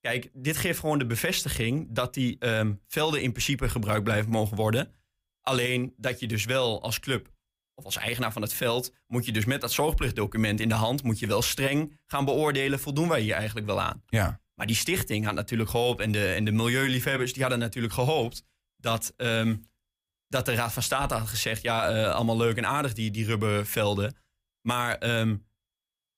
[0.00, 4.56] kijk, dit geeft gewoon de bevestiging dat die ehm, velden in principe gebruikt blijven mogen
[4.56, 4.92] worden.
[5.42, 7.28] Alleen dat je dus wel als club
[7.74, 8.92] of als eigenaar van het veld...
[9.06, 11.02] moet je dus met dat zorgplichtdocument in de hand...
[11.02, 14.02] moet je wel streng gaan beoordelen, voldoen wij hier eigenlijk wel aan?
[14.06, 14.40] Ja.
[14.58, 16.00] Maar die stichting had natuurlijk gehoopt...
[16.00, 18.44] en de, en de milieuliefhebbers die hadden natuurlijk gehoopt...
[18.76, 19.56] dat, ehm,
[20.28, 21.62] dat de Raad van State had gezegd...
[21.62, 24.16] ja, eh, allemaal leuk en aardig die, die rubbervelden...
[24.60, 25.36] maar ehm,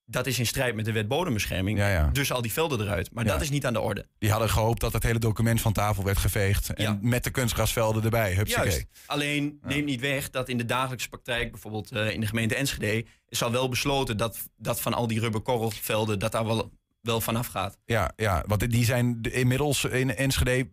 [0.05, 1.79] dat is in strijd met de wet bodembescherming.
[1.79, 2.07] Ja, ja.
[2.13, 3.13] Dus al die velden eruit.
[3.13, 3.33] Maar Ja.
[3.33, 4.07] dat is niet aan de orde.
[4.19, 6.75] Die hadden gehoopt dat het hele document van tafel werd geveegd.
[6.75, 8.35] En met de kunstgrasvelden erbij.
[8.35, 8.71] Hupsakee.
[8.71, 8.87] Juist.
[9.07, 11.51] Alleen neemt niet weg dat in de dagelijkse praktijk...
[11.51, 13.05] bijvoorbeeld eh, in de gemeente Enschede...
[13.29, 16.19] is al wel besloten dat, dat van al die rubberkorrelvelden...
[16.19, 17.79] dat daar wel, wel vanaf gaat.
[17.85, 20.69] Ja, ja, want die zijn de- inmiddels in Enschede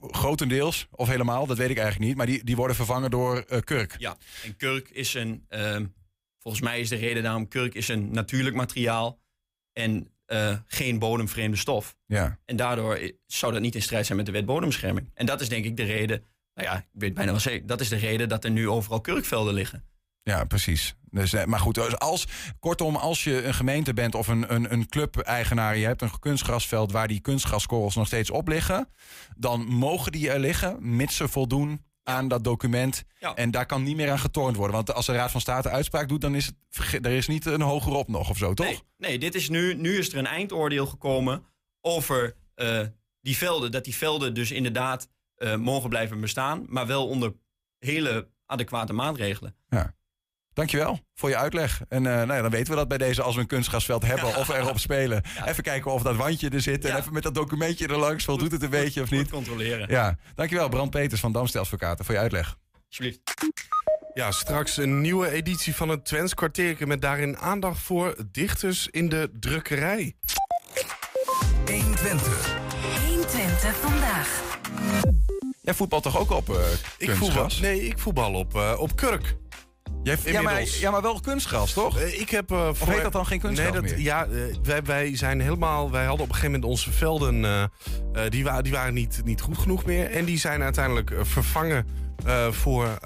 [0.00, 2.16] grotendeels, of helemaal, dat weet ik eigenlijk niet.
[2.16, 3.94] Maar die, die worden vervangen door eh, kurk.
[3.98, 5.44] Ja, en kurk is een...
[5.48, 5.86] ehm,
[6.38, 7.48] volgens mij is de reden daarom...
[7.48, 9.18] kurk is een natuurlijk materiaal...
[9.72, 11.96] en eh, geen bodemvreemde stof.
[12.06, 12.38] Ja.
[12.44, 15.10] En daardoor i- zou dat niet in strijd zijn met de wet bodembescherming.
[15.14, 16.24] En dat is denk ik de reden...
[16.54, 17.66] Nou ja, ik weet bijna wel zeker...
[17.66, 19.84] dat is de reden dat er nu overal kurkvelden liggen.
[20.24, 20.94] Ja, precies.
[21.10, 22.26] Dus, eh, maar goed, dus als,
[22.60, 26.92] kortom, als je een gemeente bent of een, een, een club-eigenaar, je hebt een kunstgrasveld
[26.92, 28.88] waar die kunstgraskorrels nog steeds op liggen,
[29.36, 33.04] dan mogen die er liggen, mits ze voldoen aan dat document.
[33.18, 33.34] Ja.
[33.34, 34.76] En daar kan niet meer aan getornd worden.
[34.76, 37.60] Want als de Raad van State uitspraak doet, dan is het, er is niet een
[37.60, 38.66] hogerop nog of zo, toch?
[38.66, 41.44] Nee, nee dit is nu, nu is er een eindoordeel gekomen
[41.80, 42.80] over eh,
[43.20, 43.70] die velden.
[43.70, 47.34] Dat die velden dus inderdaad eh, mogen blijven bestaan, maar wel onder
[47.78, 49.56] hele adequate maatregelen.
[49.68, 49.94] Ja.
[50.54, 51.80] Dankjewel voor je uitleg.
[51.88, 54.36] En eh, nou ja, dan weten we dat bij deze, als we een kunstgrasveld hebben
[54.36, 55.22] of erop spelen.
[55.44, 56.84] Even kijken of dat wandje er zit.
[56.84, 58.24] En even met dat documentje er langs.
[58.24, 59.30] Wel doet het een beetje of niet?
[59.30, 59.88] controleren.
[59.90, 62.56] Ja, dankjewel Brand Peters van Damstel Advocaten voor je uitleg.
[62.86, 63.20] Alsjeblieft.
[64.14, 66.86] Ja, straks een nieuwe editie van het Twents kwartiertje...
[66.86, 70.16] met daarin aandacht voor dichters in de drukkerij.
[71.66, 72.56] 120.
[73.06, 74.42] 120 vandaag.
[75.62, 76.56] Jij voetbalt toch ook op eh
[76.98, 79.36] Ik voetbal, nee, ik voetbal op, eh, op kurk.
[80.04, 81.98] Jij, ja, maar, ja, maar wel kunstgras, toch?
[81.98, 84.00] Eh, ik heb, eh, voor- heet dat dan geen kunstgras nee, dat, meer?
[84.00, 84.30] Ja, eh,
[84.62, 85.90] wij, wij zijn helemaal...
[85.90, 87.70] Wij hadden op een gegeven moment onze velden...
[88.28, 90.10] die, wa die waren niet, niet goed genoeg meer.
[90.10, 91.86] En die zijn uiteindelijk vervangen
[92.50, 92.98] voor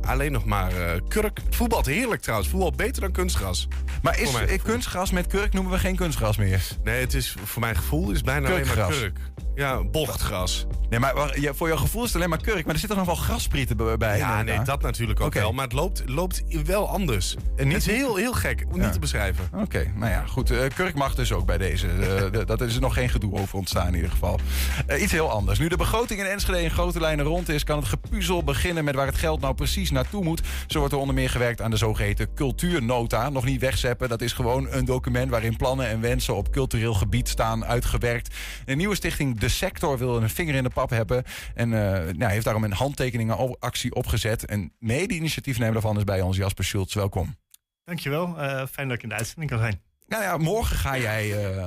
[0.00, 0.72] alleen nog maar
[1.08, 1.40] kurk.
[1.50, 2.50] Voetbalt heerlijk trouwens.
[2.50, 3.68] Voetbal beter dan kunstgras.
[4.02, 6.62] Maar is kunstgras met kurk noemen we geen kunstgras meer?
[6.84, 9.18] Nee, het is voor mijn gevoel is bijna alleen maar kurk.
[9.56, 10.66] Ja, bochtgras.
[10.90, 12.64] Nee, maar ja, voor jouw gevoel is het alleen maar kurk.
[12.64, 14.18] Maar er zitten nog wel grasprieten bij.
[14.18, 15.52] Ja, nee, dat natuurlijk ook wel.
[15.52, 17.36] Maar het loopt, loopt wel anders.
[17.56, 18.84] En niet- het is heel, heel gek om Ja.
[18.84, 19.48] niet te beschrijven.
[19.54, 20.50] Oké, nou ja, goed.
[20.50, 21.88] eh, Kurk mag dus ook bij deze.
[21.88, 24.38] Eh, dat is er nog geen gedoe over ontstaan in ieder geval.
[24.86, 25.58] Eh, iets heel anders.
[25.58, 27.64] Nu de begroting in Enschede in grote lijnen rond is...
[27.64, 30.40] kan het gepuzzel beginnen met waar het geld nou precies naartoe moet.
[30.66, 33.28] Zo wordt er onder meer gewerkt aan de zogeheten cultuurnota.
[33.30, 35.30] Nog niet wegzeppen, dat is gewoon een document...
[35.30, 38.34] waarin plannen en wensen op cultureel gebied staan uitgewerkt.
[38.64, 41.24] Een nieuwe stichting De de sector wil een vinger in de pap hebben.
[41.54, 41.78] En uh,
[42.16, 44.44] nou, heeft daarom een handtekeningenactie opgezet.
[44.44, 46.94] En mede-initiatiefnemer daarvan is bij ons Jasper Schultz.
[46.94, 47.36] Welkom.
[47.84, 48.28] Dankjewel.
[48.28, 49.82] Uh, fijn dat ik in de uitzending kan zijn.
[50.06, 51.62] Nou ja, morgen ga jij uh,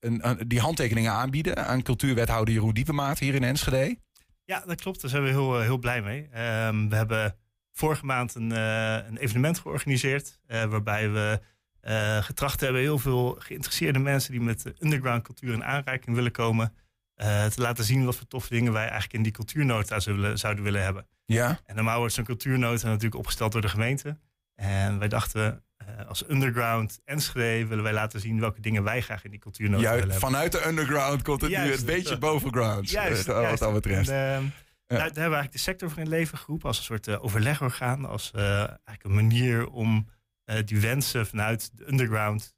[0.00, 3.98] een, een, die handtekeningen aanbieden aan cultuurwethouder Jeroen Diepemaat hier in Enschede.
[4.44, 5.00] Ja, dat klopt.
[5.00, 6.22] Daar zijn we heel, heel blij mee.
[6.22, 6.28] Uh,
[6.88, 7.36] we hebben
[7.72, 10.38] vorige maand een, een evenement georganiseerd.
[10.46, 11.40] waarbij we
[12.20, 16.72] getracht hebben heel veel geïnteresseerde mensen die met underground cultuur in aanraking willen komen.
[17.18, 20.82] Te laten zien wat voor toffe dingen wij eigenlijk in die cultuurnota zouden, zouden willen
[20.82, 21.06] hebben.
[21.24, 21.60] Ja.
[21.64, 24.18] En normaal wordt zo'n cultuurnota natuurlijk opgesteld door de gemeente.
[24.54, 29.24] En wij dachten, uh, als underground Enschede willen wij laten zien welke dingen wij graag
[29.24, 30.30] in die cultuurnota Juist, willen hebben.
[30.30, 32.90] Vanuit de underground komt het Juist, nu een beetje bovenground.
[32.90, 33.58] Juist, eh, wat juist.
[33.58, 34.08] dat betreft.
[34.08, 34.52] En,
[34.86, 34.96] Ja.
[34.96, 38.04] daar, hebben we eigenlijk de sector voor in leven geroepen als een soort eh, overlegorgaan.
[38.04, 40.08] Als eh, eigenlijk een manier om
[40.44, 42.57] eh, die wensen vanuit de underground eh,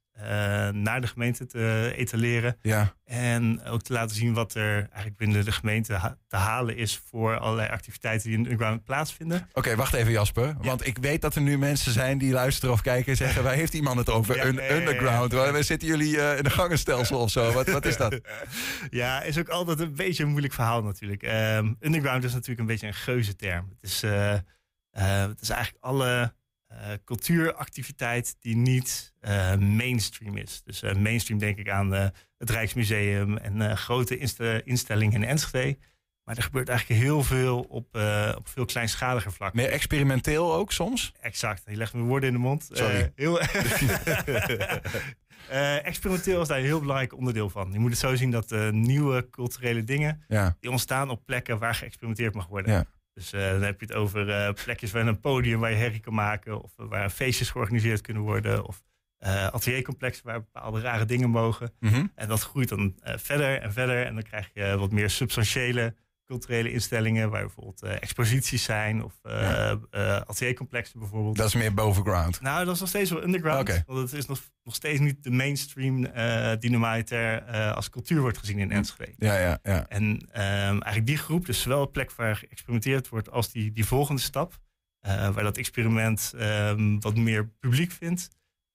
[0.73, 2.57] naar de gemeente te etaleren.
[2.63, 2.95] Ja.
[3.05, 7.03] En ook te laten zien wat er eigenlijk binnen de gemeente ha- te halen is
[7.09, 9.49] voor allerlei activiteiten die in de underground plaatsvinden.
[9.53, 10.55] Oké, wacht even Jasper.
[10.61, 13.43] Want ik weet dat er nu mensen zijn die luisteren of kijken en zeggen...
[13.43, 14.37] waar heeft die man het over?
[14.37, 14.71] Ja, Een ja.
[14.71, 15.33] underground.
[15.33, 17.53] Waar zitten jullie eh, in een gangenstelsel of zo?
[17.53, 18.21] Wat, wat is dat?
[18.91, 21.23] Ja, is ook altijd een beetje een moeilijk verhaal natuurlijk.
[21.23, 23.69] Ehm, underground is natuurlijk een beetje een geuzenterm.
[23.81, 24.41] Het is, eh, eh,
[25.29, 26.35] het is eigenlijk alle
[26.71, 30.63] eh, cultuuractiviteit die niet eh, mainstream is.
[30.65, 31.93] Dus eh, mainstream denk ik aan
[32.39, 35.79] het Rijksmuseum en grote inste- instellingen in Enschede.
[36.25, 37.95] Maar er gebeurt eigenlijk heel veel op,
[38.37, 39.55] op veel kleinschaliger vlak.
[39.55, 41.13] Meer experimenteel ook soms?
[41.21, 41.63] Exact.
[41.67, 42.69] Je legt me woorden in de mond.
[42.73, 43.13] Sorry.
[43.15, 43.41] Heel
[45.83, 47.73] experimenteel is daar een heel belangrijk onderdeel van.
[47.73, 50.25] Je moet het zo zien dat nieuwe culturele dingen...
[50.29, 50.57] Ja.
[50.61, 52.73] die ontstaan op plekken waar geëxperimenteerd mag worden.
[52.73, 52.85] Ja.
[53.21, 56.01] Dus eh, dan heb je het over eh, plekjes waar een podium waar je herrie
[56.01, 56.63] kan maken...
[56.63, 58.65] of waar feestjes georganiseerd kunnen worden...
[58.65, 58.83] of
[59.19, 61.73] eh, ateliercomplexen waar bepaalde rare dingen mogen.
[61.81, 62.07] Mhm.
[62.15, 64.07] En dat groeit dan verder en verder.
[64.07, 65.95] En dan krijg je wat meer substantiële
[66.31, 67.31] culturele instellingen...
[67.31, 69.79] waar bijvoorbeeld eh, exposities zijn of eh Ja.
[69.91, 71.37] eh, ateliercomplexen bijvoorbeeld.
[71.37, 72.41] Dat is meer bovenground.
[72.41, 73.83] Nou, dat is nog steeds wel underground.
[73.87, 78.39] Want het is nog, nog steeds niet de mainstream uh, dynamiter uh, als cultuur wordt
[78.39, 79.15] gezien in Enschede.
[79.17, 79.89] Ja, ja, ja.
[79.89, 84.21] En um, eigenlijk die groep, dus zowel plek waar geëxperimenteerd wordt als die, die volgende
[84.21, 84.59] stap,
[85.07, 88.29] uh, waar dat experiment um, wat meer publiek vindt,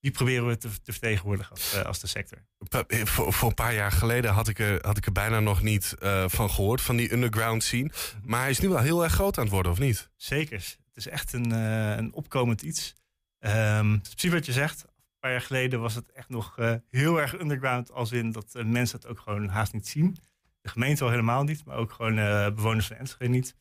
[0.06, 2.38] die proberen we te, te vertegenwoordigen als, uh, als de sector.
[2.60, 5.96] Voor, voor, een paar jaar geleden had ik er, had ik er bijna nog niet
[6.00, 7.92] uh, van gehoord, van die underground scene.
[8.24, 10.10] Maar hij is nu wel heel erg groot aan het worden, of niet?
[10.16, 10.58] Zeker.
[10.58, 12.96] Het is echt een, uh, een opkomend iets.
[13.40, 14.84] Um, precies wat je zegt.
[14.84, 18.54] Een paar jaar geleden was het echt nog uh, heel erg underground, als in dat
[18.66, 20.18] mensen het ook gewoon haast niet zien.
[20.62, 22.16] De gemeente al helemaal niet, maar ook gewoon
[22.56, 23.56] bewoners van Enschede niet.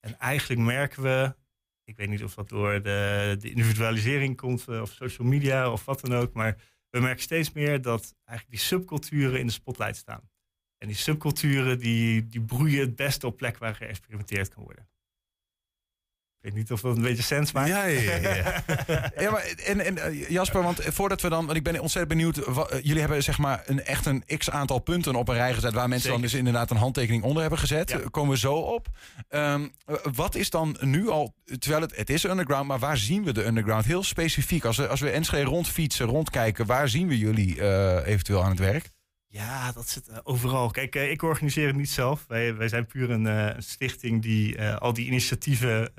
[0.00, 1.34] En eigenlijk merken we,
[1.86, 6.14] ik weet niet of dat door de, individualisering komt, of social media of wat dan
[6.14, 6.56] ook, maar
[6.90, 10.30] we merken steeds meer dat eigenlijk die subculturen in de spotlight staan.
[10.78, 14.88] En die subculturen die, die broeien het beste op plekken waar geëxperimenteerd kan worden.
[16.46, 17.68] Ik weet niet of dat een beetje sens maakt.
[17.68, 18.62] Ja, ja, ja.
[19.18, 21.44] ja maar, en, en Jasper, want voordat we dan...
[21.44, 22.44] Want ik ben ontzettend benieuwd.
[22.44, 25.72] Wat, jullie hebben zeg maar een, echt een x-aantal punten op een rij gezet...
[25.72, 26.20] waar mensen Zeker.
[26.20, 27.90] dan dus inderdaad een handtekening onder hebben gezet.
[27.90, 27.98] Ja.
[28.10, 28.88] Komen we zo op.
[29.30, 29.72] Um,
[30.14, 31.34] wat is dan nu al...
[31.58, 33.84] Terwijl het, het is underground, maar waar zien we de underground?
[33.84, 34.64] Heel specifiek.
[34.64, 36.66] Als we, als we Enschede rondfietsen, rondkijken...
[36.66, 38.94] waar zien we jullie uh, eventueel aan het werk?
[39.28, 40.70] Ja, dat zit uh, overal.
[40.70, 42.24] Kijk, uh, ik organiseer het niet zelf.
[42.28, 45.92] Wij, wij zijn puur een, uh, een stichting die al die initiatieven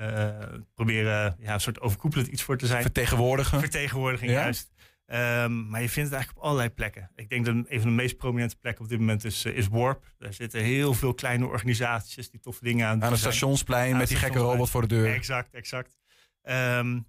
[0.74, 2.82] proberen ja, een soort overkoepelend iets voor te zijn.
[2.82, 3.60] Vertegenwoordigen.
[3.60, 4.40] Vertegenwoordiging, ja?
[4.40, 4.72] juist.
[5.12, 7.10] Um, maar je vindt het eigenlijk op allerlei plekken.
[7.16, 10.12] Ik denk dat een van de meest prominente plekken op dit moment is, is Warp.
[10.18, 14.16] Daar zitten heel veel kleine organisaties die toffe dingen aan Aan het stationsplein met die
[14.16, 15.14] gekke robot voor de deur.
[15.14, 15.98] Exact, exact.
[16.42, 17.06] Um,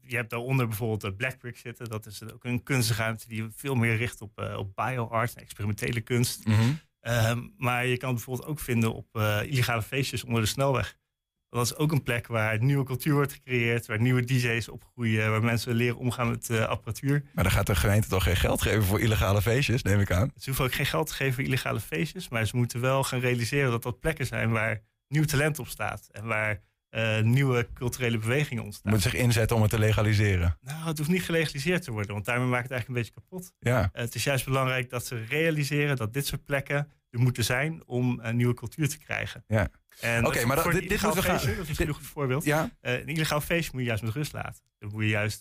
[0.00, 1.88] je hebt daaronder bijvoorbeeld Blackbrick zitten.
[1.88, 6.46] Dat is ook een kunstruimte die veel meer richt op, uh, op bioart, experimentele kunst.
[6.46, 6.60] Mhm.
[6.60, 7.28] Mm -hmm.
[7.28, 10.96] um, maar je kan het bijvoorbeeld ook vinden op uh, illegale feestjes onder de snelweg.
[11.54, 15.42] Dat is ook een plek waar nieuwe cultuur wordt gecreëerd, waar nieuwe DJ's opgroeien, waar
[15.42, 17.24] mensen leren omgaan met uh, apparatuur.
[17.32, 20.30] Maar dan gaat de gemeente toch geen geld geven voor illegale feestjes, neem ik aan.
[20.36, 23.20] Ze hoeven ook geen geld te geven voor illegale feestjes, maar ze moeten wel gaan
[23.20, 26.62] realiseren dat dat plekken zijn waar nieuw talent op staat en waar
[26.94, 28.92] uh, nieuwe culturele bewegingen ontstaan.
[28.92, 30.58] Moet zich inzetten om het te legaliseren.
[30.60, 33.52] Nou, het hoeft niet gelegaliseerd te worden, want daarmee maakt het eigenlijk een beetje kapot.
[33.58, 33.80] Ja.
[33.80, 37.82] Uh, het is juist belangrijk dat ze realiseren dat dit soort plekken er moeten zijn
[37.86, 39.44] om een nieuwe cultuur te krijgen.
[39.46, 39.68] Ja.
[40.02, 41.38] Oké, okay, maar dat, dit, dit moeten we gaan.
[41.38, 42.44] Feestje, dat is een goed voorbeeld.
[42.44, 42.70] Ja.
[42.82, 44.62] Uh, een illegaal feestje moet je juist met rust laten.
[44.78, 45.40] Dan moet je juist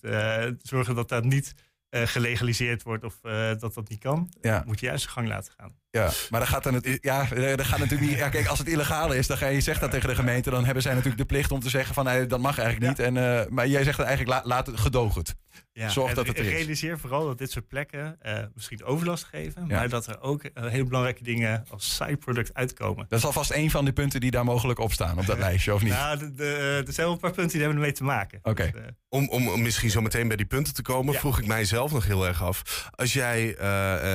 [0.62, 1.56] zorgen dat dat niet
[1.92, 3.20] gelegaliseerd wordt of
[3.60, 4.34] dat dat niet kan.
[4.42, 4.64] Ja.
[4.66, 5.82] Moet je juist de gang laten gaan.
[5.98, 8.20] Ja, maar dan gaat dan het, ja, dan gaat natuurlijk niet.
[8.20, 10.66] Ja, kijk, als het illegaal is, dan ga je zegt dat tegen de gemeente, dan
[10.66, 13.08] hebben zij natuurlijk de plicht om te zeggen van nee, dat mag eigenlijk niet.
[13.08, 15.36] En, uh, maar jij zegt dan eigenlijk la, laat het gedoog het.
[15.74, 16.52] Ja, Zorg dat het er is.
[16.52, 19.78] Realiseer vooral dat dit soort plekken uh, misschien overlast geven, ja.
[19.78, 23.06] maar dat er ook uh, hele belangrijke dingen als side product uitkomen.
[23.10, 25.74] Dat is alvast een van de punten die daar mogelijk op staan op dat lijstje,
[25.74, 25.92] of niet?
[25.92, 28.40] Nou, de, de, er zijn wel een paar punten die hebben ermee te maken.
[28.44, 28.50] Oké.
[28.50, 28.72] Okay.
[28.72, 31.20] Dus, om, om misschien zo meteen bij die punten te komen, ja.
[31.20, 32.90] vroeg ik mijzelf nog heel erg af.
[32.96, 33.58] Als jij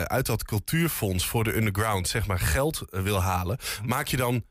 [0.04, 4.44] uit dat cultuurfonds voor de underground zeg maar geld wil halen, maak je dan,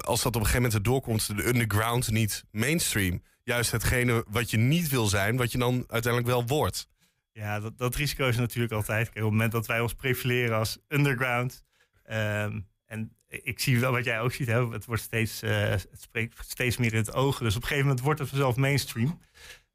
[0.00, 3.22] als dat op een gegeven moment erdoor komt, de underground niet mainstream?
[3.42, 6.88] Juist hetgene wat je niet wil zijn, wat je dan uiteindelijk wel wordt.
[7.32, 9.04] Ja, dat, dat risico is natuurlijk altijd.
[9.04, 11.64] Kijk, op het moment dat wij ons profileren als underground.
[12.10, 16.38] Um, en ik zie wel wat jij ook ziet, hè, het wordt steeds, het spreekt
[16.48, 17.38] steeds meer in het oog.
[17.38, 19.20] Dus op een gegeven moment wordt het vanzelf mainstream.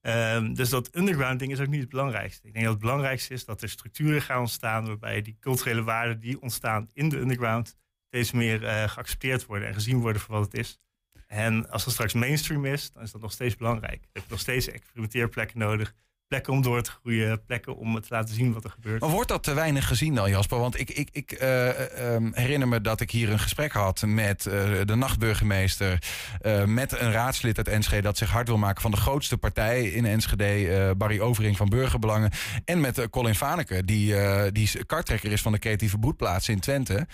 [0.02, 2.48] Um, dus dat underground ding is ook niet het belangrijkste.
[2.48, 6.20] Ik denk dat het belangrijkste is dat er structuren gaan ontstaan waarbij die culturele waarden
[6.20, 7.76] die ontstaan in de underground
[8.08, 10.80] steeds meer uh, geaccepteerd worden en gezien worden voor wat het is.
[11.28, 14.02] En als dat straks mainstream is, dan is dat nog steeds belangrijk.
[14.02, 15.94] Je hebt nog steeds experimenteerplekken nodig.
[16.32, 19.02] Plekken om door te groeien, plekken om te laten zien wat er gebeurt.
[19.02, 20.60] Maar wordt dat te weinig gezien dan, Jasper?
[20.60, 24.46] Want ik, ik, ik uh, um, herinner me dat ik hier een gesprek had met
[24.46, 24.54] uh,
[24.86, 26.00] de nachtburgemeester.
[26.66, 30.06] Met een raadslid uit Enschede dat zich hard wil maken van de grootste partij in
[30.06, 30.94] Enschede.
[30.98, 32.32] Barry Overing van Burgerbelangen.
[32.66, 34.16] En met Colin Vaneke, die,
[34.52, 37.08] die kartrekker is van de creatieve broedplaats in Twente.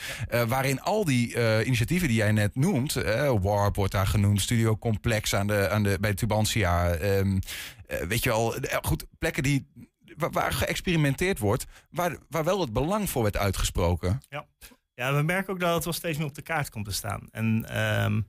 [0.48, 2.94] waarin al die initiatieven die jij net noemt.
[3.42, 6.96] Warp wordt daar genoemd, Studio Complex aan de, aan de, bij Tubantia.
[7.02, 7.40] Um,
[7.88, 9.68] weet je wel, goed, plekken die,
[10.16, 14.22] waar, geëxperimenteerd wordt, waar, waar wel het belang voor werd uitgesproken.
[14.30, 14.48] Ja.
[14.94, 17.28] ja, we merken ook dat het wel steeds meer op de kaart komt te staan.
[17.32, 18.28] En um,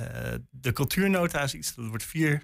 [0.00, 2.42] uh, de cultuurnota is iets dat wordt, vier,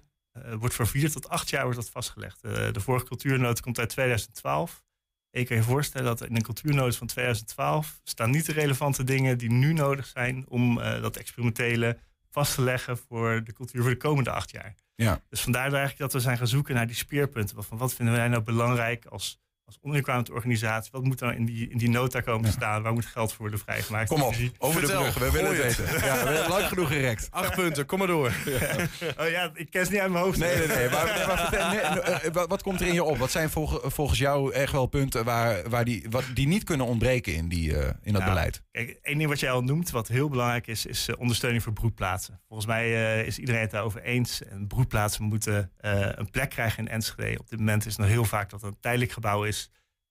[0.58, 2.42] wordt voor vier tot acht jaar wordt dat vastgelegd.
[2.42, 4.82] de vorige cultuurnota komt uit 2012.
[5.30, 9.38] Ik kan je voorstellen dat in een cultuurnota van 2012 staan niet de relevante dingen
[9.38, 11.98] die nu nodig zijn om dat experimentele
[12.30, 14.74] vast te leggen voor de cultuur voor de komende acht jaar.
[14.94, 15.20] Ja.
[15.28, 17.64] Dus vandaar eigenlijk dat we zijn gaan zoeken naar die speerpunten.
[17.64, 20.90] Van wat vinden wij nou belangrijk als, als underground organisatie?
[20.92, 22.82] Wat moet er in die, in die nota komen te staan?
[22.82, 24.08] Waar moet geld voor worden vrijgemaakt?
[24.08, 25.18] Kom op, over de Vertel, brug.
[25.18, 25.90] We willen het het.
[25.90, 26.06] weten.
[26.06, 27.28] Ja, we hebben lang genoeg gerekt.
[27.30, 28.26] Acht punten, kom maar door.
[29.20, 30.38] oh ja, ik ken ze niet uit mijn hoofd.
[30.38, 30.88] Nee, nee, nee.
[30.90, 33.16] Maar, nee, maar vertel, nee, eh, wat, wat komt er in je op?
[33.16, 36.86] Wat zijn volg- volgens jou echt wel punten waar, waar die, wat, die niet kunnen
[36.86, 38.62] ontbreken in, die, eh, in dat Nou, beleid?
[38.70, 41.72] Kijk, één ding wat jij al noemt, wat heel belangrijk is, is eh, ondersteuning voor
[41.72, 42.40] broedplaatsen.
[42.48, 42.84] Volgens mij
[43.18, 44.42] eh, is iedereen het daarover eens.
[44.44, 47.38] En broedplaatsen moeten eh, een plek krijgen in Enschede.
[47.38, 49.52] Op dit moment is het nog heel vaak dat het een tijdelijk gebouw is.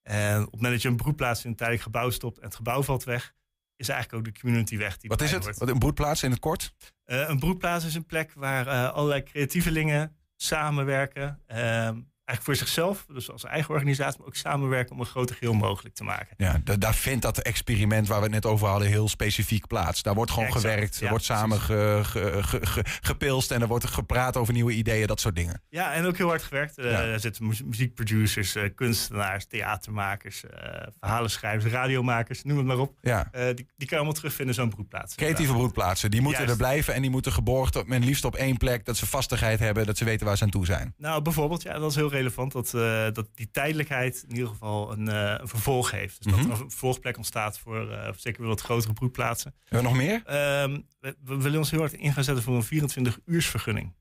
[0.04, 2.56] En op het moment dat je een broedplaats in een tijdelijk gebouw stopt en het
[2.56, 3.34] gebouw valt weg,
[3.76, 4.97] is eigenlijk ook de community weg.
[4.97, 5.58] Die Wat is het?
[5.58, 6.74] Wat, een broedplaats in het kort?
[7.04, 11.39] Eh, een broedplaats is een plek waar eh, allerlei creatievelingen samenwerken.
[11.45, 15.54] ehm, eigenlijk voor zichzelf, dus als eigen organisatie, maar ook samenwerken om een groter geheel
[15.54, 16.34] mogelijk te maken.
[16.38, 20.02] Ja, da- daar vindt dat experiment waar we het net over hadden heel specifiek plaats.
[20.02, 23.62] Daar wordt gewoon Exact, gewerkt, er ja, wordt samen ge, ge, ge- ge- gepilst en
[23.62, 25.62] er wordt gepraat over nieuwe ideeën, dat soort dingen.
[25.70, 26.78] Ja, en ook heel hard gewerkt.
[26.78, 27.12] Eh.
[27.14, 32.98] Er zitten mu- muziekproducers, eh, kunstenaars, theatermakers, eh verhalenschrijvers, radiomakers, noem het maar op.
[33.02, 33.28] Ja.
[33.32, 35.16] Die, die kan je allemaal terugvinden in zo'n broedplaats.
[35.16, 36.60] Creatieve broedplaatsen, die moeten Juist.
[36.62, 39.60] er blijven en die moeten geborgd, op, men liefst op één plek, dat ze vastigheid
[39.60, 40.94] hebben, dat ze weten waar ze aan toe zijn.
[40.98, 44.92] Nou, bijvoorbeeld, ja, dat is heel relevant dat, eh, dat die tijdelijkheid in ieder geval
[44.92, 46.24] een, eh, een vervolg heeft.
[46.24, 46.48] Dus Mhm.
[46.48, 49.56] dat er een vervolgplek ontstaat voor eh, zeker wat grotere broedplaatsen.
[49.60, 50.22] Hebben we nog meer?
[50.26, 53.94] Ehm, we, we willen ons heel hard in gaan zetten voor een 24-uursvergunning.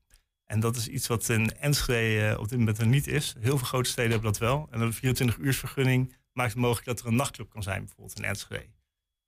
[0.45, 3.35] En dat is iets wat in Enschede op dit moment er niet is.
[3.39, 4.67] Heel veel grote steden hebben dat wel.
[4.71, 8.69] En een 24-uursvergunning maakt het mogelijk dat er een nachtclub kan zijn, bijvoorbeeld in Enschede.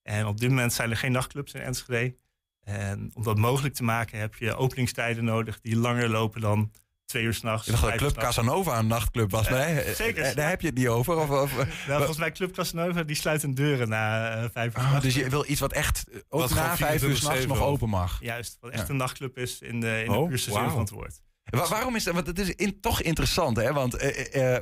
[0.01, 2.15] En op dit moment zijn er geen nachtclubs in Enschede.
[2.61, 6.71] En om dat mogelijk te maken heb je openingstijden nodig die langer lopen dan
[7.05, 7.67] twee uur s'nachts.
[7.67, 10.35] Ik dacht dat Club Casanova een nachtclub was, maar nee, Eh, zeker.
[10.35, 11.15] daar heb je het niet over.
[11.17, 14.83] Of, of, Nou, volgens mij Club Casanova die sluit hun deuren na eh, vijf uur.
[14.83, 17.45] Oh, dus je wil iets wat echt eh, ook Wat na vijf uur 24/7 s'nachts
[17.45, 18.17] nog open mag.
[18.21, 18.89] Juist, wat echt Ja.
[18.89, 21.21] een nachtclub is in de, in de Oh, zin van het woord.
[21.43, 22.13] Wa- waarom is dat?
[22.13, 23.73] Want het is in, toch interessant, hè?
[23.73, 23.97] Want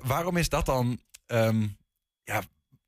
[0.04, 1.68] waarom is dat dan ehm,
[2.24, 2.42] ja,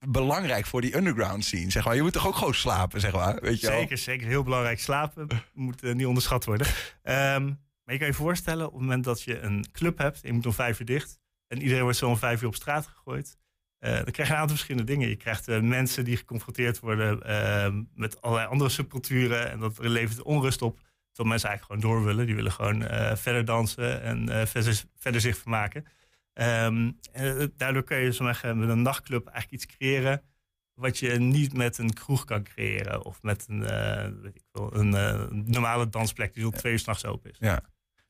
[0.07, 1.71] belangrijk voor die underground scene?
[1.71, 3.37] Zeg maar, je moet toch ook gewoon slapen, zeg maar.
[3.41, 3.79] Weet je wel?
[3.79, 4.27] Zeker, zeker.
[4.27, 4.79] Heel belangrijk.
[4.79, 6.67] Slapen moet niet onderschat worden.
[7.03, 7.51] Ehm,
[7.85, 10.19] maar je kan je voorstellen, op het moment dat je een club hebt...
[10.21, 11.19] je moet om vijf uur dicht...
[11.47, 13.37] en iedereen wordt zo om vijf uur op straat gegooid...
[13.79, 15.09] eh, dan krijg je een aantal verschillende dingen.
[15.09, 19.51] Je krijgt eh, mensen die geconfronteerd worden ehm, met allerlei andere subculturen...
[19.51, 20.79] en dat levert onrust op.
[21.11, 22.25] Terwijl mensen eigenlijk gewoon door willen.
[22.25, 25.85] Die willen gewoon eh, verder dansen en eh, verder, verder zich vermaken.
[26.33, 30.23] Ehm, en, eh, daardoor kun je zo zeggen, met een nachtclub eigenlijk iets creëren
[30.73, 33.05] wat je niet met een kroeg kan creëren.
[33.05, 37.05] Of met een, eh, weet ik een eh, normale dansplek die tot twee uur s'nachts
[37.05, 37.37] open is.
[37.39, 37.61] Ja.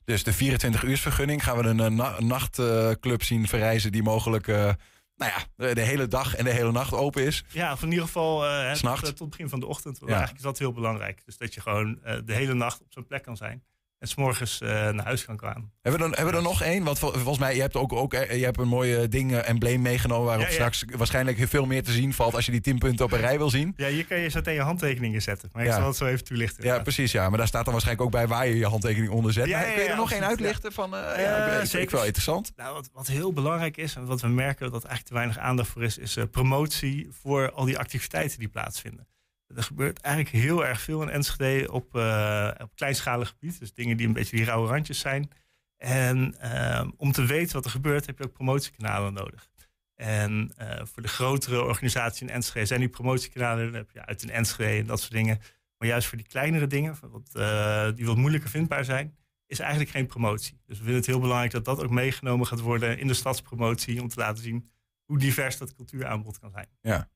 [0.05, 4.73] Dus de 24-uursvergunning gaan we een, eh, na- nachtclub zien verrijzen die mogelijk eh,
[5.15, 7.43] nou ja, de, hele dag en de hele nacht open is.
[7.49, 9.97] Ja, of in ieder geval eh, tot, het begin van de ochtend.
[9.99, 10.05] Ja.
[10.05, 11.21] Eigenlijk is dat heel belangrijk.
[11.25, 13.63] Dus dat je gewoon de hele nacht op zo'n plek kan zijn.
[13.99, 15.71] En s'morgens eh naar huis kan gaan.
[15.81, 16.83] Hebben we er, hebben we er nog één?
[16.83, 19.81] Want vol- volgens mij, je hebt ook, ook eh, je hebt een mooie ding, embleem
[19.81, 20.25] meegenomen...
[20.25, 20.53] waarop Ja, ja.
[20.55, 22.35] straks waarschijnlijk veel meer te zien valt...
[22.35, 23.73] als je die 10 punten op een rij wil zien.
[23.77, 25.49] Ja, hier kan je zo je handtekeningen zetten.
[25.53, 25.75] Maar ik Ja.
[25.77, 26.63] zal het zo even toelichten.
[26.63, 27.29] Ja, precies, ja.
[27.29, 29.47] Maar daar staat dan waarschijnlijk ook bij waar je je handtekening onder zet.
[29.49, 30.89] Maar kun je er nog één uitlichten van...
[30.89, 31.95] ja, ik, ik vind zeker.
[31.95, 32.51] wel interessant.
[32.55, 35.69] Nou, wat, wat heel belangrijk is en wat we merken dat eigenlijk te weinig aandacht
[35.69, 39.07] voor is, is promotie voor al die activiteiten die plaatsvinden.
[39.55, 43.59] Er gebeurt eigenlijk heel erg veel in Enschede op, eh, op kleinschalig gebied.
[43.59, 45.31] Dus dingen die een beetje die rauwe randjes zijn.
[45.77, 49.47] En ehm, om te weten wat er gebeurt, heb je ook promotiekanalen nodig.
[49.95, 53.65] En eh, voor de grotere organisaties in Enschede zijn die promotiekanalen.
[53.65, 55.39] Dan heb je uit in Enschede en dat soort dingen.
[55.77, 59.15] Maar juist voor die kleinere dingen, wat, eh, die wat moeilijker vindbaar zijn,
[59.47, 60.59] is eigenlijk geen promotie.
[60.65, 64.01] Dus we vinden het heel belangrijk dat dat ook meegenomen gaat worden in de stadspromotie.
[64.01, 64.69] Om te laten zien
[65.05, 66.67] hoe divers dat cultuuraanbod kan zijn.
[66.81, 67.09] Ja.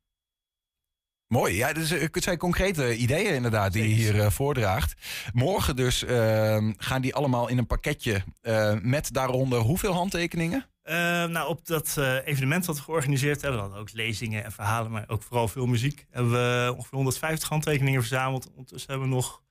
[1.29, 1.55] Mooi.
[1.55, 4.93] Ja, dus eh, het zijn concrete ideeën inderdaad die je hier eh, voordraagt.
[5.33, 10.65] Morgen dus ehm, gaan die allemaal in een pakketje eh, met daaronder hoeveel handtekeningen?
[10.81, 14.91] Eh, nou, op dat evenement wat we georganiseerd hebben, we hadden ook lezingen en verhalen,
[14.91, 18.49] maar ook vooral veel muziek, hebben we ongeveer 150 handtekeningen verzameld.
[18.49, 19.43] Ondertussen hebben we nog,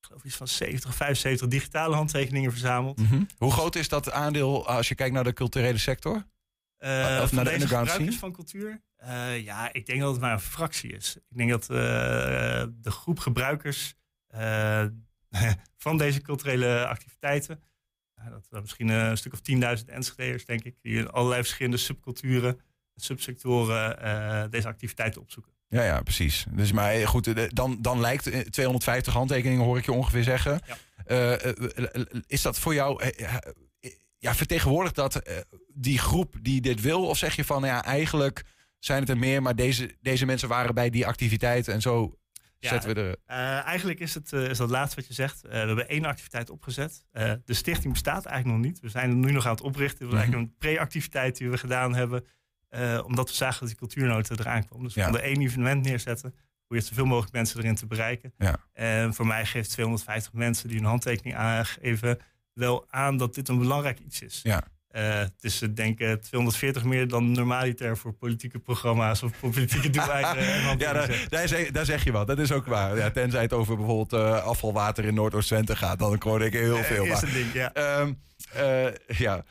[0.00, 2.98] ik geloof iets van 70, 75 digitale handtekeningen verzameld.
[2.98, 3.22] Mhm.
[3.36, 6.14] Hoe groot is dat aandeel als je kijkt naar de culturele sector?
[7.22, 8.12] Of naar de underground scene?
[8.12, 8.80] van cultuur?
[9.02, 11.16] Eh, ja, ik denk dat het maar een fractie is.
[11.16, 11.76] Ik denk dat eh,
[12.80, 13.94] de groep gebruikers
[14.26, 14.84] eh,
[15.84, 17.62] van deze culturele activiteiten,
[18.30, 19.40] dat er misschien een stuk of
[19.78, 22.60] 10.000 Enschede'ers, denk ik, die in allerlei verschillende subculturen,
[22.94, 25.52] subsectoren deze activiteiten opzoeken.
[25.68, 26.44] Ja, ja, precies.
[26.50, 30.60] Dus maar goed, dan, dan lijkt eh, 250 handtekeningen, hoor ik je ongeveer zeggen.
[32.26, 33.12] Is dat voor jou,
[34.18, 35.22] ja, vertegenwoordigt dat
[35.74, 37.06] die groep die dit wil?
[37.06, 38.44] Of zeg je van, ja, eigenlijk
[38.84, 42.18] zijn het er meer, maar deze, deze mensen waren bij die activiteiten en zo
[42.58, 43.16] Ja, zetten we er...
[43.26, 45.44] eh, eigenlijk is het is dat laatste wat je zegt.
[45.44, 47.04] Eh, we hebben één activiteit opgezet.
[47.12, 48.80] Eh, de stichting bestaat eigenlijk nog niet.
[48.80, 49.98] We zijn er nu nog aan het oprichten.
[50.06, 50.16] Was Mhm.
[50.22, 52.24] eigenlijk een pre-activiteit die we gedaan hebben.
[52.68, 54.82] eh, omdat we zagen dat die cultuurnood eraan kwam.
[54.82, 55.06] Dus we Ja.
[55.06, 56.34] konden één evenement neerzetten.
[56.66, 58.32] Probeer zoveel mogelijk mensen erin te bereiken.
[58.38, 58.56] Ja.
[58.72, 62.18] En voor mij geeft 250 mensen die een handtekening aangeven...
[62.52, 64.40] wel aan dat dit een belangrijk iets is.
[64.42, 64.62] Ja.
[64.92, 69.90] Eh, het is ik denk ik 240 meer dan normaliter voor politieke programma's of politieke
[69.96, 70.38] doeleinden.
[70.38, 72.26] en Ja, daar, daar, zeg, daar zeg je wat.
[72.26, 72.96] Dat is ook waar.
[72.96, 76.82] Ja, tenzij het over bijvoorbeeld eh, afvalwater in Noordoost-Twente gaat, dan hoor ik heel Eh,
[76.84, 77.04] veel.
[77.04, 77.72] is Maar, een ding, ja.
[77.72, 78.12] Ehm,
[78.52, 79.44] eh, ja,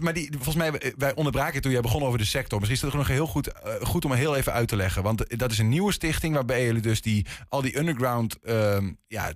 [0.00, 2.58] maar die, volgens mij, eh, wij onderbraken toen jij begon over de sector.
[2.58, 5.02] Misschien is het nog heel goed, eh, goed om heel even uit te leggen.
[5.02, 9.28] Want dat is een nieuwe stichting waarbij jullie dus die, al die underground ehm, ja,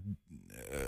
[0.71, 0.79] eh,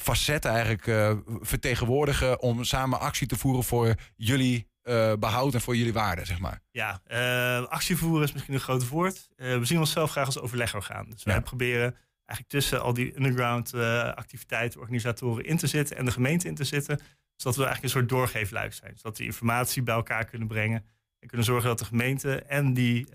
[0.00, 5.76] facetten eigenlijk eh, vertegenwoordigen om samen actie te voeren voor jullie eh, behoud en voor
[5.76, 6.60] jullie waarden, zeg maar.
[6.70, 9.28] Ja, eh actievoeren is misschien een groot woord.
[9.36, 11.06] We zien onszelf graag als overlegorgaan.
[11.10, 11.40] Dus wij Ja.
[11.40, 13.74] proberen eigenlijk tussen al die underground
[14.14, 17.00] activiteiten, organisatoren in te zitten en de gemeente in te zitten.
[17.36, 18.92] Zodat we eigenlijk een soort doorgeefluik zijn.
[18.96, 20.84] Zodat we informatie bij elkaar kunnen brengen.
[21.18, 23.06] En kunnen zorgen dat de gemeente en die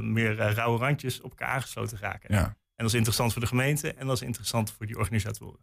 [0.00, 2.34] meer rauwe randjes op elkaar aangesloten raken.
[2.34, 2.44] Ja.
[2.44, 5.60] En dat is interessant voor de gemeente en dat is interessant voor die organisatoren.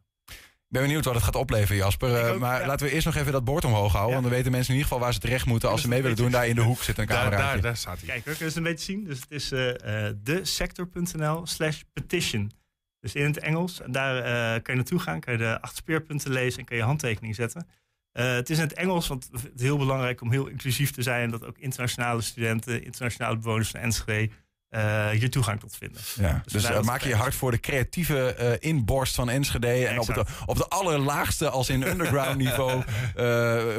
[0.69, 2.15] Ik ben benieuwd wat het gaat opleveren, Jasper.
[2.15, 2.67] Eh, ook, maar ja.
[2.67, 4.13] laten we eerst nog even dat bord omhoog houden.
[4.13, 6.17] Want dan weten mensen in ieder geval waar ze terecht moeten als ze mee willen
[6.17, 6.31] doen.
[6.31, 7.37] Daar in de hoek zit een camera.
[7.37, 8.07] daar, daar staat hij.
[8.07, 9.03] Kijk, we kunnen het een beetje zien.
[9.03, 12.51] Dus het is eh eh desector.nl slash petition.
[12.99, 13.81] Dus in het Engels.
[13.81, 15.19] En daar eh, kan je naartoe gaan.
[15.19, 17.67] Kan je de acht speerpunten lezen en kan je handtekening zetten.
[18.11, 21.23] Eh, het is in het Engels, want het heel belangrijk om heel inclusief te zijn.
[21.23, 24.33] En dat ook internationale studenten, internationale bewoners van Enschede
[24.69, 26.01] eh, hier toegang tot vinden.
[26.15, 29.67] Ja, dus vandaar eh, maak je je hard voor de creatieve eh, inborst van Enschede.
[29.87, 32.83] En op, het, op de allerlaagste, als in underground niveau,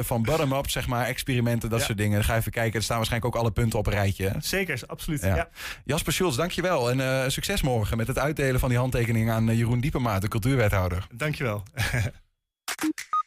[0.03, 1.85] van bottom-up, zeg maar, experimenten, dat Ja.
[1.85, 2.13] soort dingen.
[2.15, 2.77] Dan ga je even kijken.
[2.77, 4.27] Er staan waarschijnlijk ook alle punten op een rijtje.
[4.27, 4.33] hè?
[4.39, 5.21] Zeker, absoluut.
[5.21, 5.35] Ja.
[5.35, 5.49] Ja.
[5.85, 6.91] Jasper Schulz, dankjewel.
[6.91, 11.07] En succes morgen met het uitdelen van die handtekening aan Jeroen Diepema, de cultuurwethouder.
[11.13, 11.63] Dankjewel.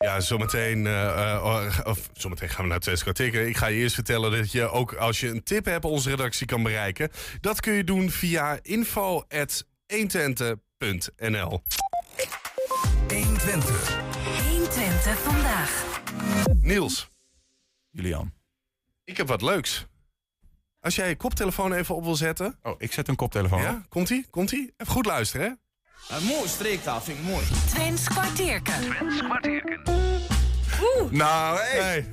[0.04, 3.34] Ja, zometeen, eh, eh, of zometeen gaan we naar Twee kwartier.
[3.34, 6.46] Ik ga je eerst vertellen dat je ook als je een tip hebt onze redactie
[6.46, 7.10] kan bereiken.
[7.40, 11.62] Dat kun je doen via info.120.nl
[13.08, 14.02] 120.
[14.48, 16.00] 120 vandaag.
[16.60, 17.10] Niels.
[17.90, 18.32] Julian.
[19.04, 19.86] Ik heb wat leuks.
[20.80, 22.58] Als jij je koptelefoon even op wil zetten.
[22.62, 24.26] Oh, ik zet een koptelefoon Ja, komt-ie?
[24.30, 24.74] Komt-ie?
[24.76, 25.52] Even goed luisteren, hè?
[26.08, 27.44] Een mooi streektaal, vind ik mooi.
[27.70, 28.74] Twents kwartierken.
[31.10, 31.80] Nou, hé.
[31.82, 32.06] Hey.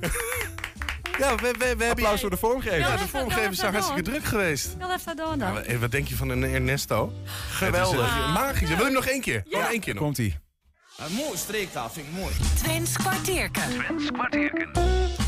[1.18, 2.78] Ja, we, we, we hebben Applaus voor de vormgever.
[2.78, 4.76] Ja, de vormgevers zijn hartstikke druk geweest.
[4.78, 5.52] Wel even door Ja, dan.
[5.54, 7.12] wat- wat denk je van een Ernesto?
[7.50, 8.06] Geweldig.
[8.06, 8.68] Is, eh, magisch.
[8.68, 9.42] Wil je hem nog één keer?
[9.50, 10.02] Nog één keer nog.
[10.02, 10.38] Komt-ie.
[11.06, 12.34] Een mooi streektaal, vind ik mooi.
[12.54, 13.62] Twents kwartierken.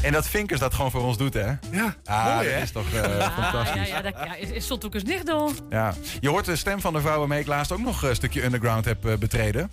[0.03, 1.47] En dat Vinkers dat gewoon voor ons doet, hè?
[1.71, 2.61] Ja, ah, mooi, dat hè?
[2.63, 3.89] is toch eh, Ja, fantastisch.
[3.89, 5.57] ja, ja, dat ja, is, is ook eens niet doen.
[5.71, 5.95] Ja.
[6.21, 8.85] Je hoort de stem van de vrouw waarmee ik laatst ook nog een stukje underground
[8.85, 9.71] heb eh, betreden.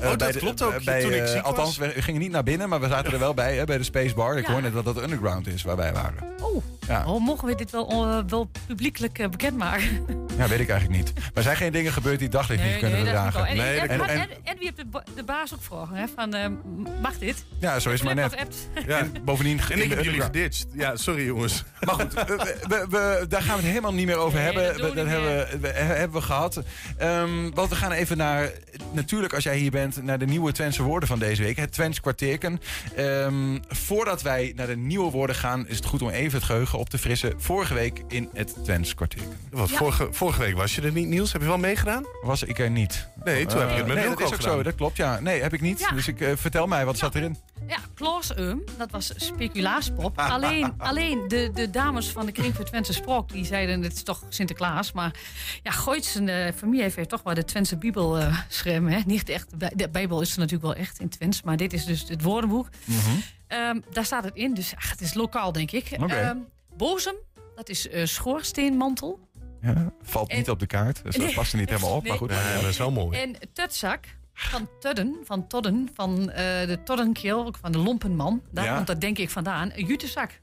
[0.00, 1.42] Eh, Oh, dat klopt ook, eh, Bij, toen ik eh, was.
[1.42, 3.84] althans, we gingen niet naar binnen, maar we zaten er wel bij, hè, bij de
[3.84, 4.36] Spacebar.
[4.38, 4.52] Ik Ja.
[4.52, 6.24] hoor net dat dat underground is waar wij waren.
[6.40, 7.04] Oh, Ja.
[7.06, 10.04] oh, mogen we dit wel, eh, wel publiekelijk eh, bekendmaken?
[10.38, 11.14] Ja, weet ik eigenlijk niet.
[11.14, 13.32] Maar er zijn geen dingen gebeurd die daglicht niet kunnen dragen.
[13.40, 13.44] wel.
[13.50, 16.04] En, en, en, en, en- en, en wie heeft de, de baas ook vragen, hè?
[16.16, 16.46] Van, eh,
[17.02, 17.44] mag dit?
[17.60, 18.46] ja, zo is het maar net.
[18.86, 18.98] Ja.
[18.98, 19.60] En bovendien...
[19.70, 20.66] En ik heb jullie geditcht.
[20.72, 21.64] Ja, sorry jongens.
[21.80, 24.94] Maar goed, we, we- we- daar gaan we het helemaal niet meer over Nee, hebben.
[24.94, 26.62] dat hebben, we, hebben we gehad.
[26.98, 28.50] Ehm, want we gaan even naar,
[28.92, 31.56] natuurlijk als jij hier bent, naar de nieuwe Twentse woorden van deze week.
[31.56, 32.60] Het Twents kwartierken.
[32.96, 36.78] Ehm, voordat wij naar de nieuwe woorden gaan, is het goed om even het geheugen
[36.78, 37.34] op te frissen.
[37.36, 39.36] Vorige week in het Twents kwartierken.
[39.50, 41.32] Wat, vorige, vorige week was je er niet, Niels?
[41.32, 42.04] Heb je wel meegedaan?
[42.22, 43.08] Was ik er niet?
[43.24, 44.56] Nee, toen heb je het met nee, Wilco dat is ook gedaan.
[44.56, 45.20] zo, dat klopt, ja.
[45.20, 45.78] Nee, heb ik niet.
[45.80, 45.90] Ja.
[45.90, 47.36] Dus ik, eh, vertel mij, wat zat erin?
[47.66, 50.18] Ja, Klaus Eum, dat was speculaaspop.
[50.36, 54.02] alleen alleen de, de dames van de Kring voor Twentse Sprok, die zeiden het is
[54.02, 54.92] toch Sinterklaas.
[54.92, 55.14] Maar
[55.62, 58.86] ja, Gooit zijn eh, familie heeft toch wel de Twentse Bibel eh schreven.
[58.86, 59.00] Hè?
[59.06, 61.72] Niet echt, de Bij- de Bijbel is er natuurlijk wel echt in Twents, maar dit
[61.72, 62.68] is dus het woordenboek.
[63.46, 65.88] Ehm, daar staat het in, dus ach, het is lokaal denk ik.
[66.00, 66.14] Oké.
[66.14, 66.36] Ehm,
[66.76, 67.14] Bozem,
[67.54, 69.28] dat is eh, schoorsteenmantel.
[69.60, 72.02] Ja, valt niet op de kaart, dus dat past er niet helemaal op.
[72.02, 72.10] Nee.
[72.10, 73.18] Maar goed, Ja, dat is wel mooi.
[73.18, 74.04] En tutzak
[74.34, 78.42] van Tudden, van Todden, van eh, de Toddenkeel, ook van de Lompenman.
[78.50, 78.74] Daar Ja.
[78.74, 79.70] komt dat denk ik vandaan.
[79.74, 80.40] Een jutezak.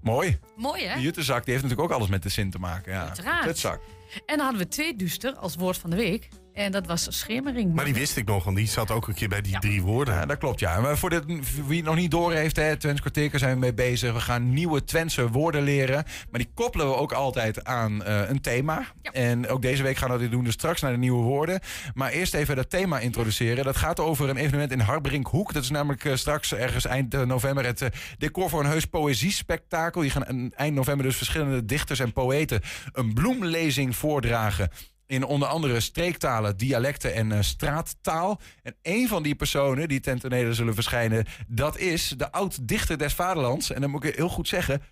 [0.00, 0.38] mooi.
[0.56, 0.94] Mooi hè?
[0.94, 2.92] Die juttenzak die heeft natuurlijk ook alles met de zin te maken.
[2.92, 3.06] Ja.
[3.06, 3.44] Uiteraard.
[3.46, 3.80] Tutzak.
[4.26, 6.28] En dan hadden we twee duister als woord van de week.
[6.54, 7.74] En dat was schemering.
[7.74, 10.14] Maar die wist ik nog, want die zat ook een keer bij die drie woorden.
[10.14, 10.80] Ja, dat klopt, ja.
[10.80, 11.24] Maar voor, dit,
[11.66, 13.02] wie het nog niet door heeft, hè, Twents
[13.32, 14.12] zijn we mee bezig.
[14.12, 16.04] We gaan nieuwe Twentse woorden leren.
[16.30, 18.86] Maar die koppelen we ook altijd aan eh, een thema.
[19.02, 21.60] En ook deze week gaan we dit doen, dus straks naar de nieuwe woorden.
[21.94, 23.64] Maar eerst even dat thema introduceren.
[23.64, 25.52] Dat gaat over een evenement in Harbrinkhoek.
[25.52, 27.88] Dat is namelijk eh, straks ergens eind eh, november het
[28.18, 30.00] decor voor een heus poëziespektakel.
[30.00, 32.60] Die gaan eind november dus verschillende dichters en poëten
[32.92, 34.70] een bloemlezing voordragen.
[35.06, 38.40] In onder andere streektalen, dialecten en eh, straattaal.
[38.62, 41.26] En een van die personen die ten tonele zullen verschijnen...
[41.48, 43.70] dat is de oud-dichter des vaderlands.
[43.70, 44.82] En dan moet ik heel goed zeggen...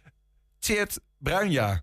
[0.58, 1.82] Tjeerd Bruinja.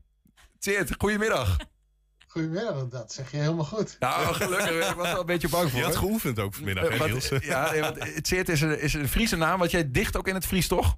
[0.59, 1.57] Tjeerd, goedemiddag.
[2.27, 3.95] Goedemiddag, dat zeg je helemaal goed.
[3.99, 4.89] Nou, gelukkig.
[4.89, 5.79] Ik was wel een beetje bang voor.
[5.79, 7.29] Je had geoefend ook vanmiddag, hè, Eh, Niels?
[7.39, 10.33] Ja, nee, want Tjeerd is een, is een Friese naam, want jij dicht ook in
[10.33, 10.95] het Fries, toch?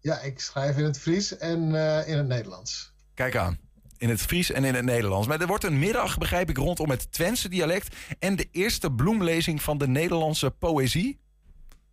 [0.00, 2.92] Ja, ik schrijf in het Fries en eh, in het Nederlands.
[3.14, 3.58] Kijk aan.
[4.00, 5.26] In het Fries en in het Nederlands.
[5.26, 7.96] Maar er wordt een middag, begrijp ik, rondom het Twentse dialect...
[8.18, 11.18] en de eerste bloemlezing van de Nederlandse poëzie.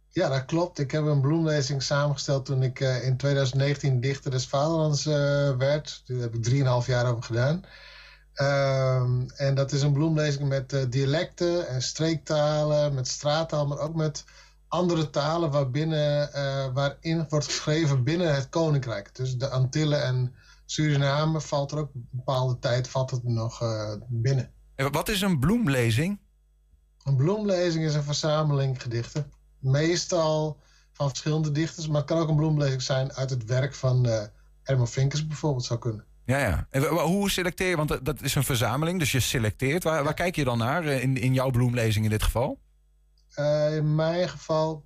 [0.09, 0.79] Ja, dat klopt.
[0.79, 6.01] Ik heb een bloemlezing samengesteld toen ik eh, in 2019 dichter des Vaderlands eh, werd.
[6.05, 7.63] Daar heb ik drieënhalf jaar over gedaan.
[8.33, 13.95] Ehm, en dat is een bloemlezing met eh, dialecten en streektalen, met straattaal, maar ook
[13.95, 14.25] met
[14.67, 16.29] andere talen waarbinnen,
[16.73, 19.15] waarin wordt geschreven binnen het koninkrijk.
[19.15, 20.35] Dus de Antillen en
[20.69, 24.51] Suriname valt er ook een bepaalde tijd valt het nog eh, binnen.
[24.75, 26.19] En wat is een bloemlezing?
[27.03, 29.31] Een bloemlezing is een verzameling gedichten.
[29.59, 30.59] Meestal
[30.93, 34.23] van verschillende dichters, maar het kan ook een bloemlezing zijn uit het werk van eh
[34.63, 36.05] Herman Vinkers bijvoorbeeld zou kunnen.
[36.25, 36.67] Ja, ja.
[36.69, 37.75] En hoe selecteer je?
[37.75, 39.83] Want dat- is een verzameling, dus je selecteert.
[39.83, 42.59] Waar, waar kijk je dan naar eh, in, in jouw bloemlezing in dit geval?
[43.71, 44.85] In mijn geval,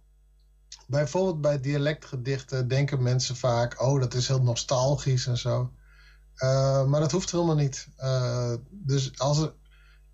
[0.92, 5.72] bijvoorbeeld bij dialectgedichten denken mensen vaak, oh dat is heel nostalgisch en zo.
[6.36, 7.88] Eh, maar dat hoeft helemaal niet.
[7.96, 9.54] Eh, dus als er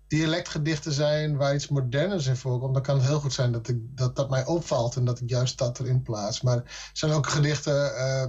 [0.08, 3.78] dialectgedichten zijn waar iets moderners in voorkomt, dan kan het heel goed zijn dat, ik,
[3.96, 6.40] dat dat mij opvalt en dat ik juist dat erin plaats.
[6.40, 8.28] Maar er zijn ook gedichten eh,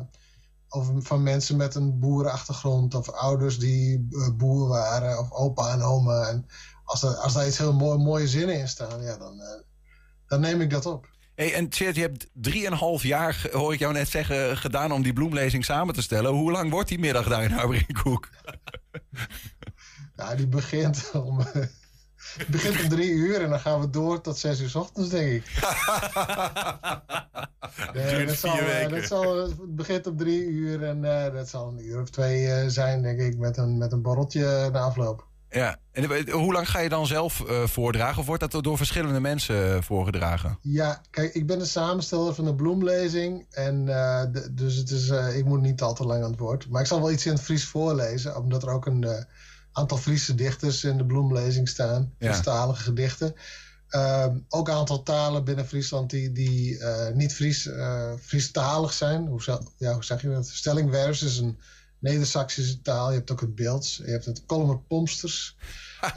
[0.69, 6.27] over, van mensen met een boerenachtergrond of ouders die boer waren of opa en oma.
[6.27, 6.45] En
[6.83, 9.41] als, er, als daar iets heel mooi, mooie zinnen in staan, ja, dan,
[10.27, 11.17] dan neem ik dat op.
[11.39, 15.13] Hey, en Tjeerd, je hebt drieënhalf jaar, hoor ik jou net zeggen, gedaan om die
[15.13, 16.31] bloemlezing samen te stellen.
[16.31, 18.29] Hoe lang wordt die middag daar in Harbrinkhoek?
[20.15, 21.37] Ja, die begint om,
[22.47, 25.31] begint om drie uur en dan gaan we door tot zes uur 's ochtends, denk
[25.31, 25.43] ik.
[27.93, 31.33] Nee, duurt dat zal, vier eh, dat zal, het begint om drie uur en eh,
[31.33, 34.69] dat zal een uur of twee eh, zijn, denk ik, met een, met een borreltje
[34.71, 35.28] na afloop.
[35.49, 38.19] Ja, en eh, hoe lang ga je dan zelf eh, voordragen?
[38.19, 40.57] Of wordt dat door verschillende mensen eh, voorgedragen?
[40.61, 43.45] Ja, kijk, ik ben de samensteller van de bloemlezing.
[43.49, 46.39] En uh, de, dus het is, uh, ik moet niet al te lang aan het
[46.39, 46.69] woord.
[46.69, 48.37] Maar ik zal wel iets in het Fries voorlezen.
[48.37, 49.25] Omdat er ook een
[49.71, 52.13] aantal Friese dichters in de bloemlezing staan.
[52.17, 52.27] Ja.
[52.31, 53.35] Friestalige gedichten.
[53.91, 56.83] Um, ook een aantal talen binnen Friesland die, die
[57.13, 57.69] niet Fries,
[58.21, 59.27] Friestalig zijn.
[59.27, 59.41] Hoe,
[59.77, 60.47] ja, hoe zeg je dat?
[60.47, 61.59] Stellingwers is een
[61.99, 63.09] Neder-Saxische taal.
[63.09, 63.97] Je hebt ook het Beelds.
[63.97, 65.55] Je hebt het Kolmer Pomsters.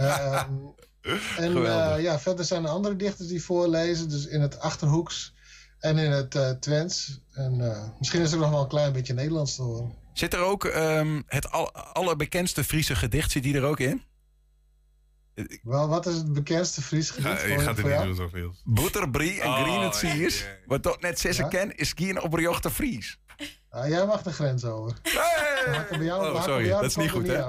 [0.01, 0.75] um,
[1.37, 4.09] en uh, ja, verder zijn er andere dichters die voorlezen.
[4.09, 5.35] Dus in het Achterhoeks
[5.79, 7.21] En in het uh, Twents.
[7.33, 9.95] En uh, misschien is er nog wel een klein beetje Nederlands te horen.
[10.13, 14.03] Zit er ook um, het al, allerbekendste Friese gedicht, zit die er ook in?
[15.63, 17.43] Wel, wat is het bekendste Friese gedicht?
[17.43, 18.63] Ja, je gaat het niet doen toch, Niels?
[18.65, 20.45] Boeterbrie en oh, green het siers.
[20.67, 21.51] Wat toch net zessen ja?
[21.51, 23.19] ken, is geen oprechte Fries.
[23.71, 24.97] Ah, jij mag de grens over.
[25.91, 27.43] Bij jou, oh, sorry, dat is niet goed, hè?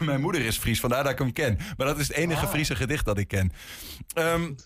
[0.04, 1.58] Mijn moeder is Fries, vandaar dat ik hem ken.
[1.76, 2.50] Maar dat is het enige ah.
[2.50, 3.52] Friese gedicht dat ik ken.
[4.14, 4.56] Um,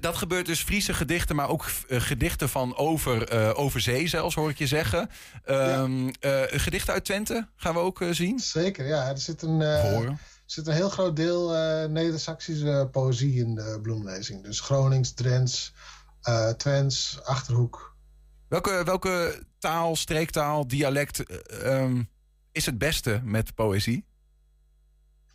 [0.00, 4.34] dat gebeurt dus Friese gedichten, maar ook uh, gedichten van over, uh, over zee zelfs,
[4.34, 5.10] hoor ik je zeggen.
[5.46, 6.50] Um, ja.
[6.50, 8.38] uh, gedichten uit Twente gaan we ook zien?
[8.38, 9.08] Zeker, ja.
[9.08, 11.48] Er zit een, er zit een heel groot deel
[11.88, 14.42] Neder-Saxische poëzie in de bloemlezing.
[14.42, 15.72] Dus Gronings, Drents,
[16.56, 17.96] Twents, Achterhoek.
[18.48, 21.22] Welke, welke taal, streektaal, dialect
[21.64, 22.08] um,
[22.52, 24.08] is het beste met poëzie?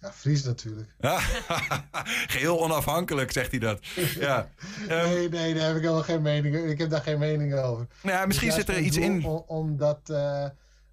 [0.05, 0.89] Ja, Fries natuurlijk.
[2.33, 3.79] Geheel onafhankelijk, zegt hij dat.
[4.19, 4.49] Ja.
[4.87, 7.87] Nee, nee, daar heb ik helemaal geen mening Ik heb daar geen mening over.
[8.01, 9.25] Nou ja, misschien zit er iets in.
[9.25, 10.45] Om, om dat uh,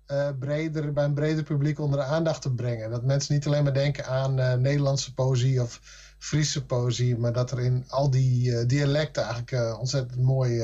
[0.06, 2.90] uh, breder, bij een breder publiek onder de aandacht te brengen.
[2.90, 5.80] Dat mensen niet alleen maar denken aan uh, Nederlandse poëzie of
[6.18, 10.62] Friese poëzie, maar dat er in al die dialecten eigenlijk ontzettend mooi,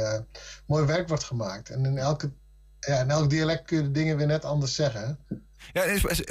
[0.66, 1.70] mooi werk wordt gemaakt.
[1.70, 2.30] En in, elke,
[2.80, 5.18] ja, in elk dialect kun je de dingen weer net anders zeggen.
[5.72, 6.22] Ja, is, is,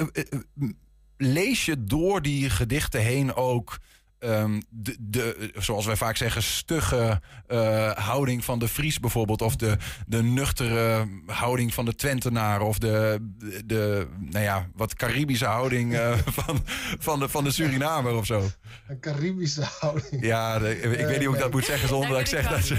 [1.18, 3.78] lees je door die gedichten heen ook.
[4.20, 9.42] Um, de, de, zoals wij vaak zeggen, stugge uh, houding van de Fries bijvoorbeeld.
[9.42, 12.60] Of de, de nuchtere houding van de Twentenaar.
[12.60, 13.18] Of de,
[13.64, 16.62] de, nou ja, wat Caribische houding uh, van,
[16.98, 18.48] van, de, van de Surinamer of zo.
[18.88, 20.24] Een Caribische houding.
[20.24, 22.64] Ja, de, ik weet niet hoe ik dat moet zeggen zonder dat ik zeg dat
[22.64, 22.74] ze...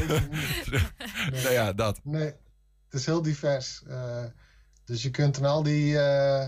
[0.70, 0.82] nee.
[1.44, 2.00] nou ja, dat.
[2.04, 2.34] Nee,
[2.90, 3.84] het is heel divers.
[3.88, 4.24] Uh,
[4.86, 6.44] dus je kunt in al die uh,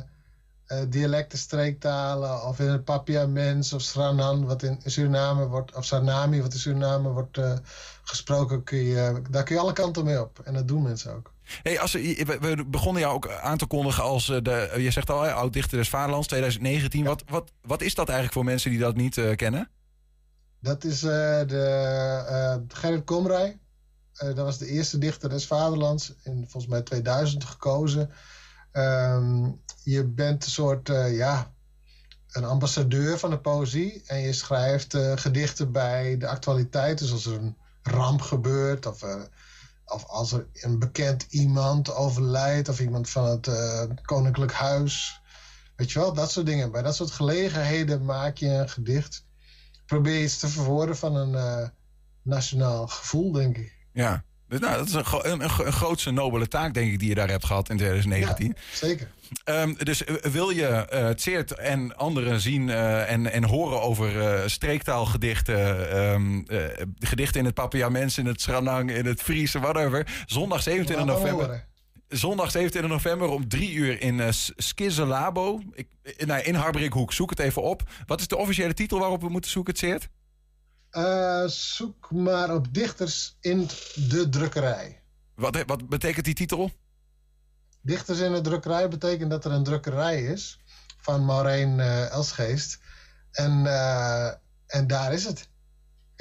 [0.90, 6.54] dialecten, streektalen, of in het Papiaments of Sranan, wat in Suriname wordt, of Sarnami, wat
[6.54, 7.54] in Suriname wordt uh,
[8.04, 10.40] gesproken, kun je, daar kun je alle kanten mee op.
[10.44, 11.34] En dat doen mensen ook.
[11.64, 15.28] Hey, als we, we begonnen jou ook aan te kondigen als de, je zegt al,
[15.28, 17.04] oud dichter des Vaderlands 2019.
[17.04, 17.08] Ja.
[17.08, 19.70] Wat, wat, wat is dat eigenlijk voor mensen die dat niet uh, kennen?
[20.60, 23.60] Dat is de Gerrit Komrij.
[24.18, 28.10] dat was de eerste dichter des Vaderlands, in volgens mij 2000 gekozen.
[28.74, 31.54] Um, je bent een soort, uh, ja,
[32.32, 34.04] een ambassadeur van de poëzie.
[34.06, 36.98] En je schrijft uh, gedichten bij de actualiteit.
[36.98, 39.22] Dus als er een ramp gebeurt of, uh,
[39.86, 42.70] of als er een bekend iemand overlijdt...
[42.70, 43.50] of iemand van het
[44.02, 45.22] koninklijk huis.
[45.76, 46.72] Weet je wel, dat soort dingen.
[46.72, 49.26] Bij dat soort gelegenheden maak je een gedicht.
[49.86, 51.72] Probeer iets te verwoorden van een
[52.22, 53.78] nationaal gevoel, denk ik.
[53.92, 57.16] Ja, dus nou, dat is een, een, een, grootste nobele taak, denk ik, die je
[57.16, 58.48] daar hebt gehad in 2019.
[58.48, 59.12] Ja, zeker.
[59.46, 64.48] Um, dus wil je uh, Tseert en anderen zien uh, en, en horen over uh,
[64.48, 66.46] streektaalgedichten, um,
[67.00, 70.24] gedichten in het Papiaments, in het Sranang, in het Friese, whatever.
[70.26, 71.66] Zondag 27 november.
[72.08, 75.62] Zondag 27 november om drie uur in uh, Skizzelabo.
[75.74, 75.88] Ik,
[76.26, 77.14] nou, in Harberikhoek.
[77.14, 77.84] Zoek het even op.
[78.06, 80.10] Wat is de officiële titel waarop we moeten zoeken, Tseert?
[80.92, 83.68] Uh, zoek maar op dichters in
[84.10, 85.02] de drukkerij.
[85.36, 86.72] Wat, wat betekent die titel?
[87.82, 90.60] Dichters in de drukkerij betekent dat er een drukkerij is
[90.98, 92.80] van Maureen uh, Elsgeest.
[93.32, 94.28] En, uh,
[94.68, 95.50] en daar is het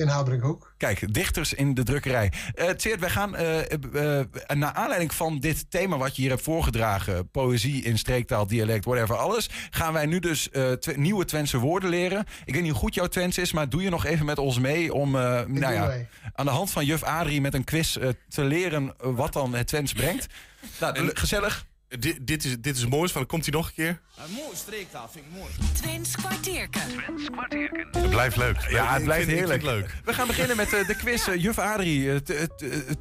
[0.01, 0.75] in Habrinkhoek.
[0.77, 2.33] Kijk, dichters in de drukkerij.
[2.55, 3.59] Uh, Tseert, wij gaan uh,
[3.93, 7.31] uh, naar aanleiding van dit thema wat je hier hebt voorgedragen...
[7.31, 9.51] poëzie in streektaal, dialect, whatever, alles...
[9.71, 10.49] gaan wij nu dus
[10.81, 12.25] tw nieuwe Twentse woorden leren.
[12.45, 14.59] Ik weet niet hoe goed jouw Twents is, maar doe je nog even met ons
[14.59, 14.95] mee...
[14.95, 15.95] om nou ja,
[16.35, 17.97] aan de hand van juf Adrie met een quiz
[18.29, 20.27] te leren wat dan het Twents brengt.
[20.81, 21.69] nou, gezellig.
[21.99, 23.27] Dit, dit, is, dit is het mooiste van.
[23.27, 24.01] Komt hij nog een keer?
[24.17, 25.51] Een mooi streektaal, vind ik mooi.
[25.73, 26.81] Twins kwartierken.
[26.81, 27.89] Twins kwartierken.
[27.91, 28.67] Het blijft leuk.
[28.69, 29.63] Ja, het blijft heerlijk.
[29.63, 29.97] leuk.
[30.05, 31.29] We gaan beginnen met uh, de quiz.
[31.29, 32.17] Uh, Juf Adrie, uh,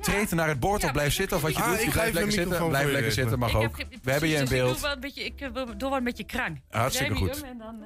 [0.01, 1.37] treed naar het bord of blijf zitten.
[1.37, 2.67] Of wat je ah, doet, je blijft lekker zitten.
[2.67, 3.77] Blijf lekker zitten, mag ook.
[4.03, 4.69] We hebben je in beeld.
[4.69, 5.39] Ik doe wel een beetje, ik,
[5.77, 6.61] doe wel een beetje krang.
[6.69, 7.43] Hartstikke goed.
[7.57, 7.83] Dan,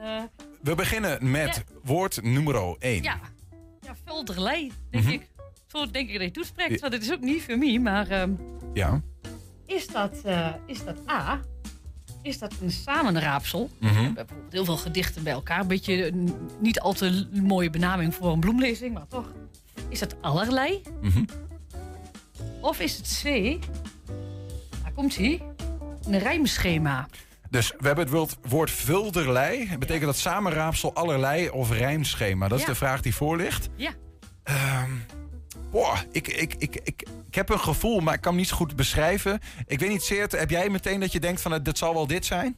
[0.62, 1.74] We beginnen met ja.
[1.84, 3.04] woord nummer 1.
[3.04, 3.20] Ja,
[3.82, 5.20] ja vulderlei, denk mm -hmm.
[5.20, 5.30] ik.
[5.68, 6.82] Zo denk ik dat je toespreekt.
[6.82, 8.22] Want het is ook niet voor mij, maar...
[8.22, 8.40] Um,
[8.74, 9.02] ja.
[9.76, 11.40] Is dat, uh, is dat A?
[12.22, 13.70] Is dat een samenraapsel?
[13.80, 13.96] Mm -hmm.
[13.96, 15.60] We hebben bijvoorbeeld heel veel gedichten bij elkaar.
[15.60, 16.12] Een beetje
[16.60, 19.32] niet al te mooie benaming voor een bloemlezing, maar toch.
[19.90, 20.82] Is dat allerlei?
[21.02, 21.26] Mm -hmm.
[22.62, 23.58] Of is het C?
[24.84, 25.42] Daar komt ie.
[26.06, 27.08] Een rijmschema.
[27.50, 29.78] Dus we hebben het woord vulderlei.
[29.78, 32.48] Betekent dat samenraapsel allerlei of rijmschema?
[32.48, 32.70] Dat is ja.
[32.70, 33.70] de vraag die voor ligt.
[33.76, 33.92] Ja.
[34.84, 35.06] Um,
[35.74, 38.56] boah, ik, ik, ik, ik, ik heb een gevoel, maar ik kan hem niet zo
[38.56, 39.40] goed beschrijven.
[39.68, 42.26] Ik weet niet, Seert, heb jij meteen dat je denkt van dat zal wel dit
[42.26, 42.56] zijn?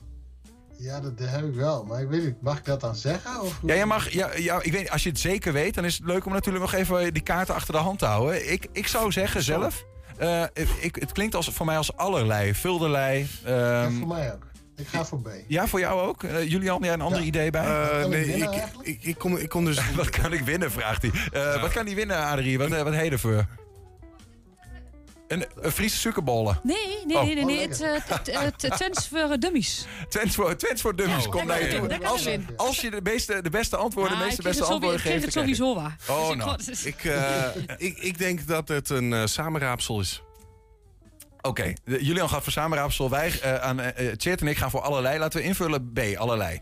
[0.78, 1.84] Ja, dat heb ik wel.
[1.84, 3.42] Maar ik weet niet, mag ik dat dan zeggen?
[3.42, 5.98] Of Ja, je mag, ja, ja, ik weet, als je het zeker weet, dan is
[5.98, 8.52] het leuk om natuurlijk nog even die kaarten achter de hand te houden.
[8.52, 9.86] Ik, ik zou zeggen zelf,
[10.18, 10.44] eh,
[10.80, 13.28] ik, het klinkt als, voor mij als allerlei, vulderlei.
[13.44, 14.44] Ja, ehm, voor mij ook.
[14.78, 15.28] Ik ga voor B.
[15.48, 16.24] ja, voor jou ook?
[16.24, 17.66] Eh, Julian, jij een ander idee bij?
[17.66, 19.80] Eh, kan ik nee, winnen ik, ik, ik, kom, ik kom dus...
[19.96, 21.12] wat kan ik winnen, vraagt hij.
[21.32, 22.58] Eh, Wat kan hij winnen, Adrie?
[22.58, 23.46] Wat, wat heet er voor?
[25.28, 26.60] Een, een Friese suikerbollen.
[26.64, 27.24] Nee, nee, Oh.
[27.24, 27.46] nee, nee.
[27.46, 27.64] nee.
[27.66, 29.86] Oh, Het, het, het, het Twents voor dummies.
[30.10, 32.06] Twents voor, Twents voor dummies, Oh, kom naar je ik toe.
[32.08, 34.74] Als, ik als je de, meeste, de beste antwoorden, de meeste ik beste het sowieso-
[34.74, 35.96] antwoorden ik geeft, het krijg je- sowieso waar.
[36.10, 37.22] Oh, Dus ik nou.
[37.56, 40.22] Ik, eh, ik, ik denk dat het een samenraapsel is.
[41.46, 43.10] Oké, Julian gaat voor samenraapsel.
[43.10, 43.82] Wij eh, aan
[44.18, 45.20] Tjeerd en ik gaan voor allerlei.
[45.20, 46.62] Laten we invullen B, allerlei.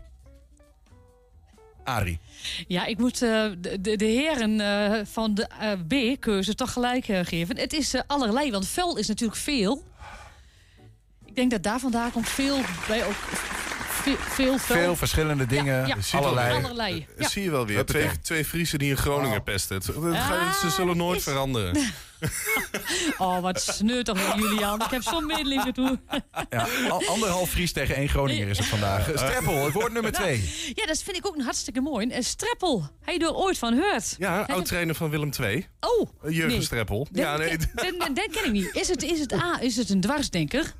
[1.84, 2.20] Adrie.
[2.66, 5.70] Ja, ik moet eh, de, de, de heren eh, van de eh,
[6.16, 7.56] B-keuze toch gelijk eh, geven.
[7.58, 9.84] Het is eh, allerlei, want vuil is natuurlijk veel.
[11.24, 12.58] Ik denk dat daar vandaan komt veel
[12.88, 13.12] bij ook.
[13.14, 14.80] Veel, veel, vuil.
[14.82, 17.06] Veel verschillende dingen, Ja, allerlei.
[17.18, 17.28] ja.
[17.28, 17.84] Zie je wel weer.
[17.86, 19.76] Twee, twee Friesen die in Groningen pesten.
[19.76, 21.76] Het- het gaat- ze Ah, zullen nooit is- veranderen.
[23.18, 24.80] Oh, wat sneu toch, Julian.
[24.80, 25.98] Ik heb zo'n medelijden toe.
[26.50, 29.10] Ja, al- anderhalf Fries tegen één Groninger is het vandaag.
[29.14, 30.52] Streppel, het woord nummer twee.
[30.74, 32.06] Ja, dat vind ik ook een hartstikke mooi.
[32.08, 34.14] En Streppel, hij er ooit van gehoord.
[34.18, 35.66] Ja, oud-trainer van Willem II.
[35.80, 36.62] Oh, Jurgen nee.
[36.62, 37.06] Streppel.
[37.10, 37.58] Dat, Ja, nee.
[37.58, 38.68] dat, dat- dat ken ik niet.
[38.74, 40.74] Is het, is het A, is het een dwarsdenker?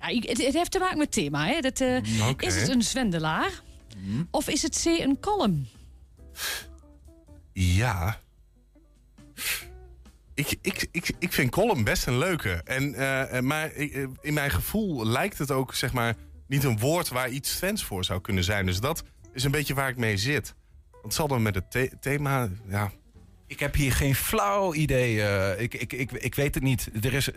[0.00, 1.46] Ja, ik- het, het heeft te maken met thema.
[1.46, 1.60] Hè?
[1.60, 2.34] Dat, eh, Mm.
[2.38, 3.50] Is het een zwendelaar?
[4.30, 5.68] Of is het C, een column?
[7.52, 8.18] Ja.
[10.36, 12.50] Ik, ik, ik, ik vind Column best een leuke.
[12.64, 16.14] En, eh, maar eh, in mijn gevoel lijkt het ook zeg maar,
[16.46, 18.66] niet een woord waar iets Twents voor zou kunnen zijn.
[18.66, 20.54] Dus dat is een beetje waar ik mee zit.
[20.90, 22.48] Want het zal dan met het the- thema.
[22.68, 22.90] Ja,
[23.46, 25.22] Ik heb hier geen flauw idee.
[25.22, 26.88] eh, ik, ik, ik, ik weet het niet.
[27.02, 27.30] Er is...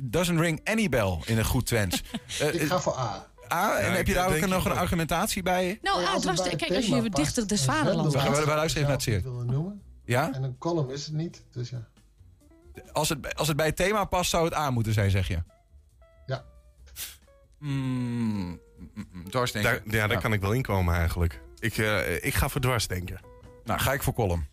[0.00, 2.02] doesn't ring any bell in een goed Twents.
[2.52, 3.26] Ik ga voor A.
[3.52, 5.78] A, en Ja, heb je daar ook nog een argumentatie bij?
[5.82, 9.56] Nou, Ja, als het kijk, als je dichter des vaderlands zwendelaar We luisteren even naar
[9.56, 9.74] het.
[10.04, 10.32] Ja?
[10.32, 11.88] En een column is het niet, dus ja.
[12.92, 15.42] Als het, als het bij het thema past, zou het A moeten zijn, zeg je?
[16.26, 16.44] Ja.
[17.58, 18.60] Mm,
[18.94, 19.82] mm, mm, dwarsdenker.
[19.84, 21.40] daar, ja, daar kan ik wel in komen eigenlijk.
[21.58, 23.20] Ik, eh, ik ga voor dwarsdenken.
[23.64, 24.48] Nou, ga ik voor column.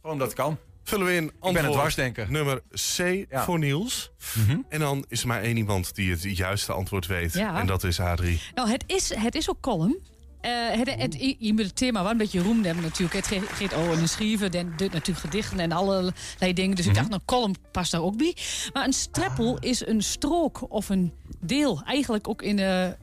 [0.00, 0.58] Gewoon dat kan.
[0.84, 3.44] Vullen we in Ik ben een antwoord nummer C Ja.
[3.44, 4.12] voor Niels.
[4.36, 4.58] Mhm.
[4.68, 7.32] En dan is er maar één iemand die het juiste antwoord weet.
[7.32, 7.60] Ja.
[7.60, 8.42] En dat is Adrie.
[8.54, 9.98] Nou, het is, het is ook column.
[10.40, 13.26] Eh, het, het, je moet het thema wel een beetje roem hebben natuurlijk.
[13.26, 16.76] Het gaat- over een schrijven, en doet natuurlijk gedichten en allerlei dingen.
[16.76, 18.36] Dus ik dacht, nou, column past daar ook bij.
[18.72, 21.82] Maar een streppel is een strook of een deel.
[21.84, 22.96] Eigenlijk ook in de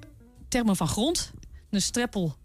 [0.49, 1.31] termen van grond.
[1.69, 2.35] Een streppel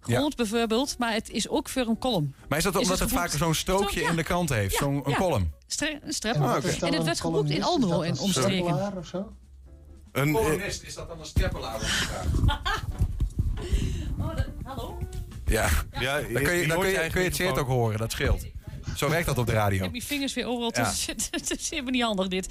[0.00, 0.98] grond bijvoorbeeld.
[0.98, 2.34] Maar het is ook voor een column.
[2.48, 4.10] Maar is dat Is omdat het het vaak zo'n strookje Zo, ja.
[4.10, 4.72] in de krant heeft?
[4.72, 5.16] Ja, Zo'n een ja.
[5.16, 5.52] column?
[5.66, 6.42] Stre een streppel.
[6.42, 7.62] dan En het een werd geboekt in columnist?
[7.68, 8.52] Almelo en een omstreken.
[8.64, 9.32] streppelaar of zo?
[10.12, 11.80] Een, eh, is dat dan een streppelaar?
[14.22, 14.98] Oh, dat- hallo?
[15.46, 15.68] Ja.
[16.00, 18.44] ja, Dan kun je, dan kun je, kun je het zeer ook horen, dat scheelt.
[18.96, 19.82] Zo werkt dat op de Ik radio.
[19.82, 20.82] heb mijn vingers weer overal Ja.
[20.84, 21.28] tussen zitten.
[21.48, 22.46] Het is helemaal niet handig dit.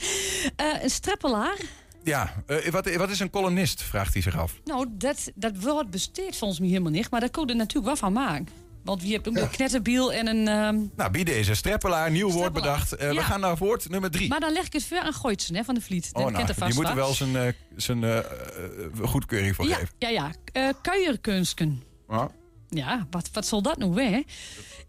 [0.55, 1.57] Eh, een streppelaar.
[2.03, 4.53] Ja, eh, wat, wat is een columnist, vraagt hij zich af.
[4.65, 7.09] Nou, dat, dat woord besteedt volgens mij helemaal niet.
[7.11, 8.47] Maar daar kon je er natuurlijk wel van maken.
[8.84, 10.48] Want je hebt ook een knetterbiel en een...
[10.48, 12.96] ehm, Nou, bieden is een streppelaar, nieuw woord bedacht.
[12.96, 14.30] Eh, We gaan naar woord nummer drie.
[14.30, 16.10] maar dan leg ik het voor aan Goitsen hè, van de Vliet.
[16.14, 17.06] oh, Die nou, die vast moet er wat.
[17.06, 18.20] wel zijn, eh, zijn eh,
[19.02, 19.94] goedkeuring voor Ja, geven.
[19.98, 20.32] ja, ja.
[20.82, 21.84] Kuierkunsten.
[22.10, 22.32] Ja.
[22.70, 24.24] Ja, wat, wat zal dat nou weer?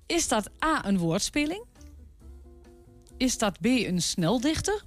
[0.06, 1.64] Is dat A, een woordspeling?
[3.16, 4.82] Is dat B, een sneldichter?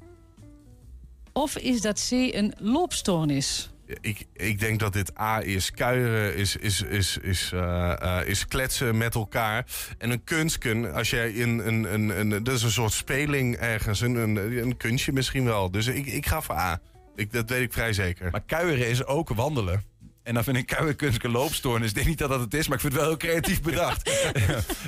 [1.34, 3.70] Of is dat C, een loopstoornis?
[4.02, 5.72] Ik, ik denk dat dit A is.
[5.72, 9.66] Kuieren is, is, is, is, eh, eh, is kletsen met elkaar.
[9.98, 12.44] En een kunstken, als jij in een, een, een.
[12.44, 14.02] Dat is een soort speling ergens.
[14.02, 15.72] Een, een, een kunstje misschien wel.
[15.72, 16.80] Dus ik, ik ga voor A.
[17.16, 18.32] Ik, dat weet ik vrij zeker.
[18.32, 19.84] Maar kuieren is ook wandelen.
[20.24, 21.90] En dan vind ik kuierkunst een loopstoornis.
[21.90, 24.10] Ik denk niet dat dat het is, maar ik vind het wel heel creatief bedacht.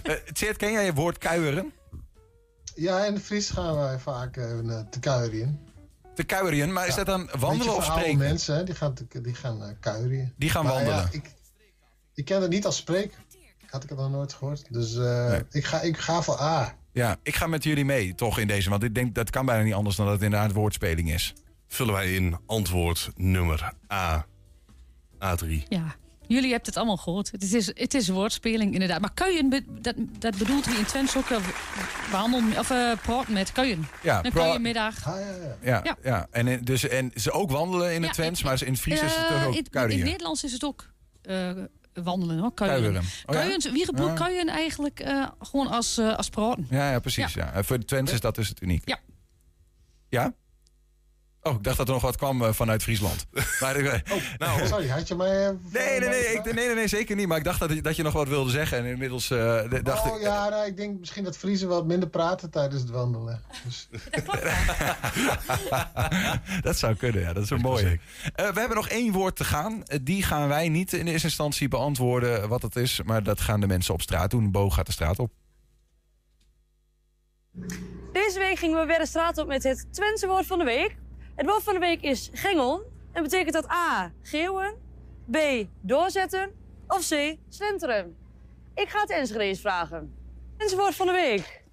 [0.04, 1.72] Eh, Tjeerd, ken jij het woord kuieren?
[2.76, 5.67] Ja, in de Fries gaan wij vaak even eh, te kuieren.
[6.18, 8.18] Te kuieren, maar is dat dan wandelen of spreken?
[8.18, 10.34] mensen, hè, die gaan, die gaan eh, kuieren.
[10.38, 10.98] Die gaan Maar wandelen.
[10.98, 11.32] Ja, ik,
[12.14, 13.18] ik ken het niet als spreken.
[13.66, 14.66] Had ik het nog nooit gehoord.
[14.70, 16.76] Dus eh, ik, ga, ik ga voor A.
[16.92, 18.70] Ja, ik ga met jullie mee, toch, in deze.
[18.70, 21.34] Want ik denk, dat kan bijna niet anders dan dat het inderdaad woordspeling is.
[21.68, 24.26] Vullen wij in antwoord nummer A.
[25.14, 25.48] A3.
[25.70, 25.96] Ja,
[26.28, 27.32] jullie hebben het allemaal gehoord.
[27.32, 29.00] Het is, het is een woordspeling, inderdaad.
[29.02, 29.50] Maar kuien,
[29.82, 31.40] dat, dat bedoelt hij in Twents ook wel
[32.60, 33.88] of uh, praten met kuien.
[34.04, 35.08] Ja, een kuienmiddag.
[35.08, 35.56] Ah, ja, ja.
[35.62, 35.96] Ja, Ja.
[36.04, 36.28] ja.
[36.32, 38.82] En, in- dus, en ze ook wandelen in het Ja, Twents, in- maar in het
[38.82, 39.98] Fries is het Eh, toch ook in, in kuieren.
[40.00, 40.90] het Nederlands is het ook
[41.22, 41.52] eh,
[41.94, 42.54] wandelen, hoor.
[42.54, 42.74] Kuien.
[42.74, 43.02] Kuieren.
[43.02, 43.42] Oh, ja?
[43.42, 44.26] Kuien, wie gebruikt Ja.
[44.26, 46.68] kuien eigenlijk eh, gewoon als, eh, als praten?
[46.70, 47.34] Ja, ja precies.
[47.34, 47.54] Ja.
[47.54, 48.82] En Voor de Twents is dat dus het uniek.
[48.90, 49.00] Ja.
[50.10, 50.34] Ja?
[51.48, 53.26] Oh, ik dacht dat er nog wat kwam eh, vanuit Friesland.
[53.60, 54.00] Maar, eh,
[54.38, 54.66] nou.
[54.68, 55.48] Sorry, had je mij...
[55.48, 57.28] eh, Nee, nee, nee, ik, nee, nee, nee, zeker niet.
[57.28, 58.78] Maar ik dacht dat, dat je nog wat wilde zeggen.
[58.78, 60.22] En inmiddels dacht oh ik...
[60.22, 63.42] ja, nou, ik denk misschien dat Friesen wat minder praten tijdens het wandelen.
[63.66, 63.90] Dus,
[66.62, 67.34] dat zou kunnen, ja.
[67.34, 68.00] Dat is een mooie.
[68.36, 69.84] Eh, we hebben nog één woord te gaan.
[70.02, 73.02] Die gaan wij niet in eerste instantie beantwoorden wat het is.
[73.06, 74.52] Maar dat gaan de mensen op straat doen.
[74.52, 75.32] Bo gaat de straat op.
[78.14, 80.96] Deze week gingen we weer de straat op met het Twentse woord van de week.
[81.38, 82.92] Het woord van de week is gengel.
[83.12, 84.12] En betekent dat A.
[84.22, 84.74] Geeuwen.
[85.32, 85.38] B.
[85.82, 86.52] Doorzetten.
[86.88, 87.36] Of C.
[87.50, 88.16] Slenteren.
[88.76, 90.16] Ik ga het Enschede's vragen.
[90.76, 91.64] Woord van de week.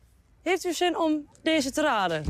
[0.42, 2.24] Heeft u zin om deze te raden?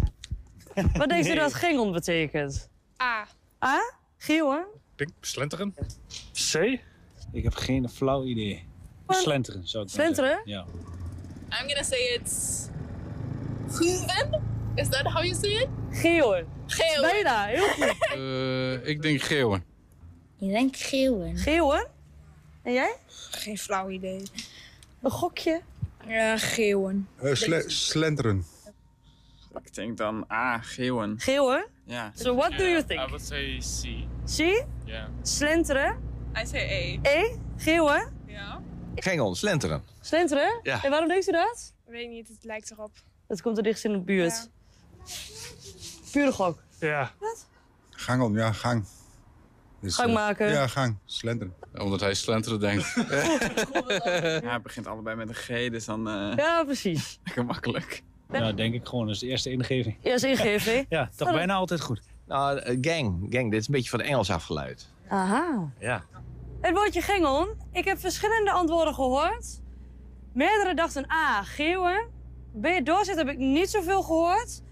[0.97, 2.71] Wat denkt u dat gengel betekent?
[3.03, 3.27] A.
[3.65, 3.79] A.
[4.17, 4.67] Geeuwen.
[4.97, 5.75] Ik slenteren.
[6.53, 6.55] C?
[7.33, 8.69] Ik heb geen flauw idee.
[9.09, 10.41] Slenteren zou ik Slenteren?
[10.45, 10.65] Ja.
[11.51, 12.69] I'm gonna say it's
[13.69, 14.43] Guven.
[14.75, 15.69] Is that how you say it?
[15.91, 16.54] Geeuwen.
[16.67, 17.11] Geeuwen.
[17.11, 17.97] Bijna, heel goed.
[18.13, 19.65] Eh, ik denk geeuwen.
[20.39, 21.37] Ik denk geeuwen.
[21.37, 21.87] Geeuwen?
[22.63, 22.97] En jij?
[23.31, 24.23] Geen flauw idee.
[25.03, 25.61] Een gokje?
[26.07, 27.09] Ja, geeuwen.
[27.67, 28.45] slenteren.
[29.65, 31.15] Ik denk dan A, geeuwen.
[31.19, 31.67] Geeuwen?
[31.85, 32.13] Ja.
[32.15, 33.01] So what do you think?
[33.01, 34.07] I would say C.
[34.37, 34.65] C?
[34.85, 35.09] Ja.
[35.23, 35.97] Slenteren?
[36.43, 37.09] I say A.
[37.09, 37.37] E?
[37.57, 38.13] Geeuwen?
[38.27, 38.63] Ja.
[38.95, 39.83] Gengel, slenteren.
[40.01, 40.61] Slenteren?
[40.63, 40.85] Ja.
[40.85, 41.75] En waarom denkt u dat?
[41.87, 42.93] Weet niet, het lijkt erop.
[43.27, 44.51] Dat komt er dichtst in de buurt.
[46.23, 46.63] Gok.
[46.81, 47.11] Ja.
[47.91, 48.85] Gangel, ja, gang.
[49.81, 50.49] Dus, Gang eh, maken.
[50.51, 50.97] ja, gang.
[51.05, 51.55] Slenteren.
[51.75, 52.95] Omdat hij slenteren denkt.
[54.43, 57.19] ja, het begint allebei met een G, dus dan eh Ja, precies.
[57.25, 58.03] lekker makkelijk.
[58.31, 59.07] Ja, denk ik gewoon.
[59.07, 59.97] Dat is de eerste ingeving.
[60.03, 60.87] Eerste ingeving?
[60.97, 62.01] ja, toch Oh, bijna altijd goed.
[62.27, 63.27] Nou, eh, gang.
[63.31, 64.89] Gang, dit is een beetje van Engels afgeleid.
[65.09, 65.73] Aha.
[65.79, 66.05] Ja.
[66.61, 67.55] Het woordje gengel.
[67.73, 69.61] Ik heb verschillende antwoorden gehoord.
[70.33, 72.07] Meerdere dachten A, geeuwen.
[72.61, 74.63] B, doorzetten heb ik niet zoveel gehoord.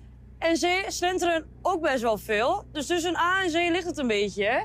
[0.43, 2.65] En C, slenteren ook best wel veel.
[2.73, 4.45] Dus tussen A en C ligt het een beetje.
[4.45, 4.59] hè?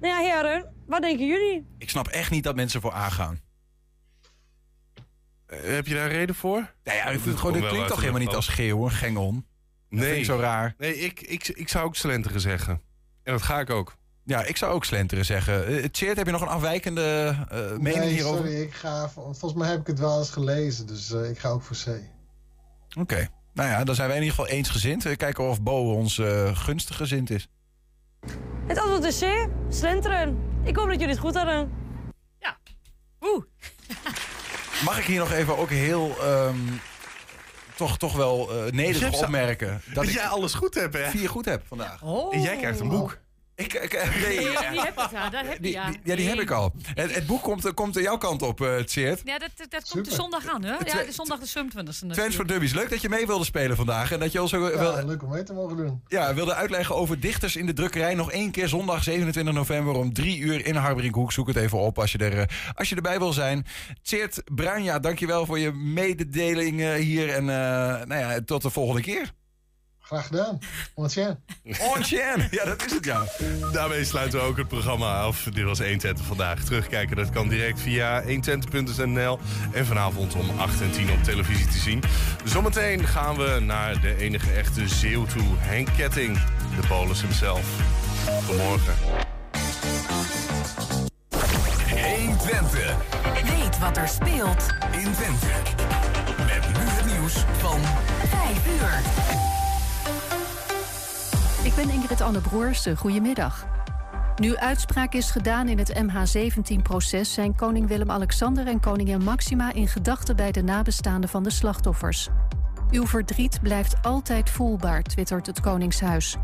[0.00, 1.66] Nou ja, heren, wat denken jullie?
[1.78, 3.40] Ik snap echt niet dat mensen voor A gaan.
[5.46, 6.74] Eh, heb je daar een reden voor?
[6.84, 8.48] Nou ja, ik vind het gewoon, het wel klinkt uit toch de helemaal niet als
[8.48, 9.34] geeuwen, gengon.
[9.90, 10.08] Dat Nee.
[10.08, 10.74] vind ik zo raar.
[10.78, 12.80] Nee, ik, ik, ik zou ook slenteren zeggen.
[13.22, 13.96] En dat ga ik ook.
[14.24, 15.66] Ja, ik zou ook slenteren zeggen.
[15.66, 18.38] Eh, Tjeerd, heb je nog een afwijkende eh, mening nee, hierover?
[18.44, 21.48] sorry, ik ga, volgens mij heb ik het wel eens gelezen, dus eh, ik ga
[21.48, 22.00] ook voor C.
[22.98, 23.28] Oké.
[23.58, 25.02] Nou ja, dan zijn wij in ieder geval eensgezind.
[25.02, 27.48] We kijken of Bo ons eh, gunstig gezind is.
[28.66, 30.38] Het antwoord is C, slenteren.
[30.64, 31.72] Ik hoop dat jullie het goed hadden.
[33.20, 33.44] Oeh.
[34.84, 36.16] Mag ik hier nog even ook heel...
[36.20, 36.56] ehm,
[37.76, 39.80] toch, toch wel eh nederig opmerken...
[39.94, 41.10] Dat ik jij alles goed hebt, hè?
[41.10, 42.02] vier goed heb vandaag.
[42.02, 42.34] Oh.
[42.34, 43.18] En jij krijgt een boek.
[43.58, 43.92] Ik, ik,
[44.22, 44.70] nee, Nee, ja.
[44.70, 45.30] die heb ik, ja.
[45.30, 45.86] Dat heb je, Die, ja.
[45.90, 46.72] die- ja, die heb ik al.
[46.94, 49.20] Het, het boek komt, komt aan jouw kant op, uh, Tjeerd.
[49.24, 50.70] Ja, dat, dat, dat komt de zondag aan, hè?
[50.70, 52.10] Ja, de zondag de 27e.
[52.10, 52.72] Twents voor Dummies.
[52.72, 54.12] Leuk dat je mee wilde spelen vandaag.
[54.12, 56.02] En dat je ons ook Ja, wilde, leuk om mee te mogen doen.
[56.08, 58.14] ja, wilde uitleggen over dichters in de drukkerij.
[58.14, 61.32] Nog één keer zondag 27 november om drie uur in Harberinkhoek.
[61.32, 62.44] Zoek het even op als je, er, eh,
[62.74, 63.66] als je erbij wil zijn.
[64.02, 67.28] Tjeerd Bruinja, dankjewel voor je mededeling eh, hier.
[67.28, 67.56] En eh,
[68.06, 69.32] nou ja, tot de volgende keer.
[70.08, 70.58] Graag gedaan.
[70.94, 71.42] Ontjen.
[71.94, 73.22] Ontjen, ja dat is het ja.
[73.72, 75.42] Daarmee sluiten we ook het programma af.
[75.42, 76.64] Dit was 120 vandaag.
[76.64, 79.38] Terugkijken, dat kan direct via 120.nl.
[79.72, 82.02] En vanavond om 8 en 10 op televisie te zien.
[82.44, 85.56] Zometeen gaan we naar de enige echte Zeeuw toe.
[85.56, 86.34] Henk Ketting,
[86.80, 87.66] de polis himself.
[88.46, 88.94] Goedemorgen.
[91.90, 92.96] 120.
[93.44, 95.46] Weet wat er speelt in Twente.
[96.36, 97.80] Met nu het nieuws van
[98.28, 99.57] 5 uur.
[101.62, 102.86] Ik ben Ingrid Anne Broers.
[102.96, 103.66] Goedemiddag.
[104.36, 107.32] Nu uitspraak is gedaan in het MH17-proces...
[107.32, 109.72] zijn koning Willem-Alexander en koningin Maxima...
[109.72, 112.28] in gedachten bij de nabestaanden van de slachtoffers.
[112.90, 116.36] Uw verdriet blijft altijd voelbaar, twittert het Koningshuis.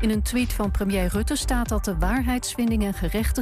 [0.00, 3.32] In een tweet van premier Rutte staat dat de waarheidsvinding en gerechtigheid...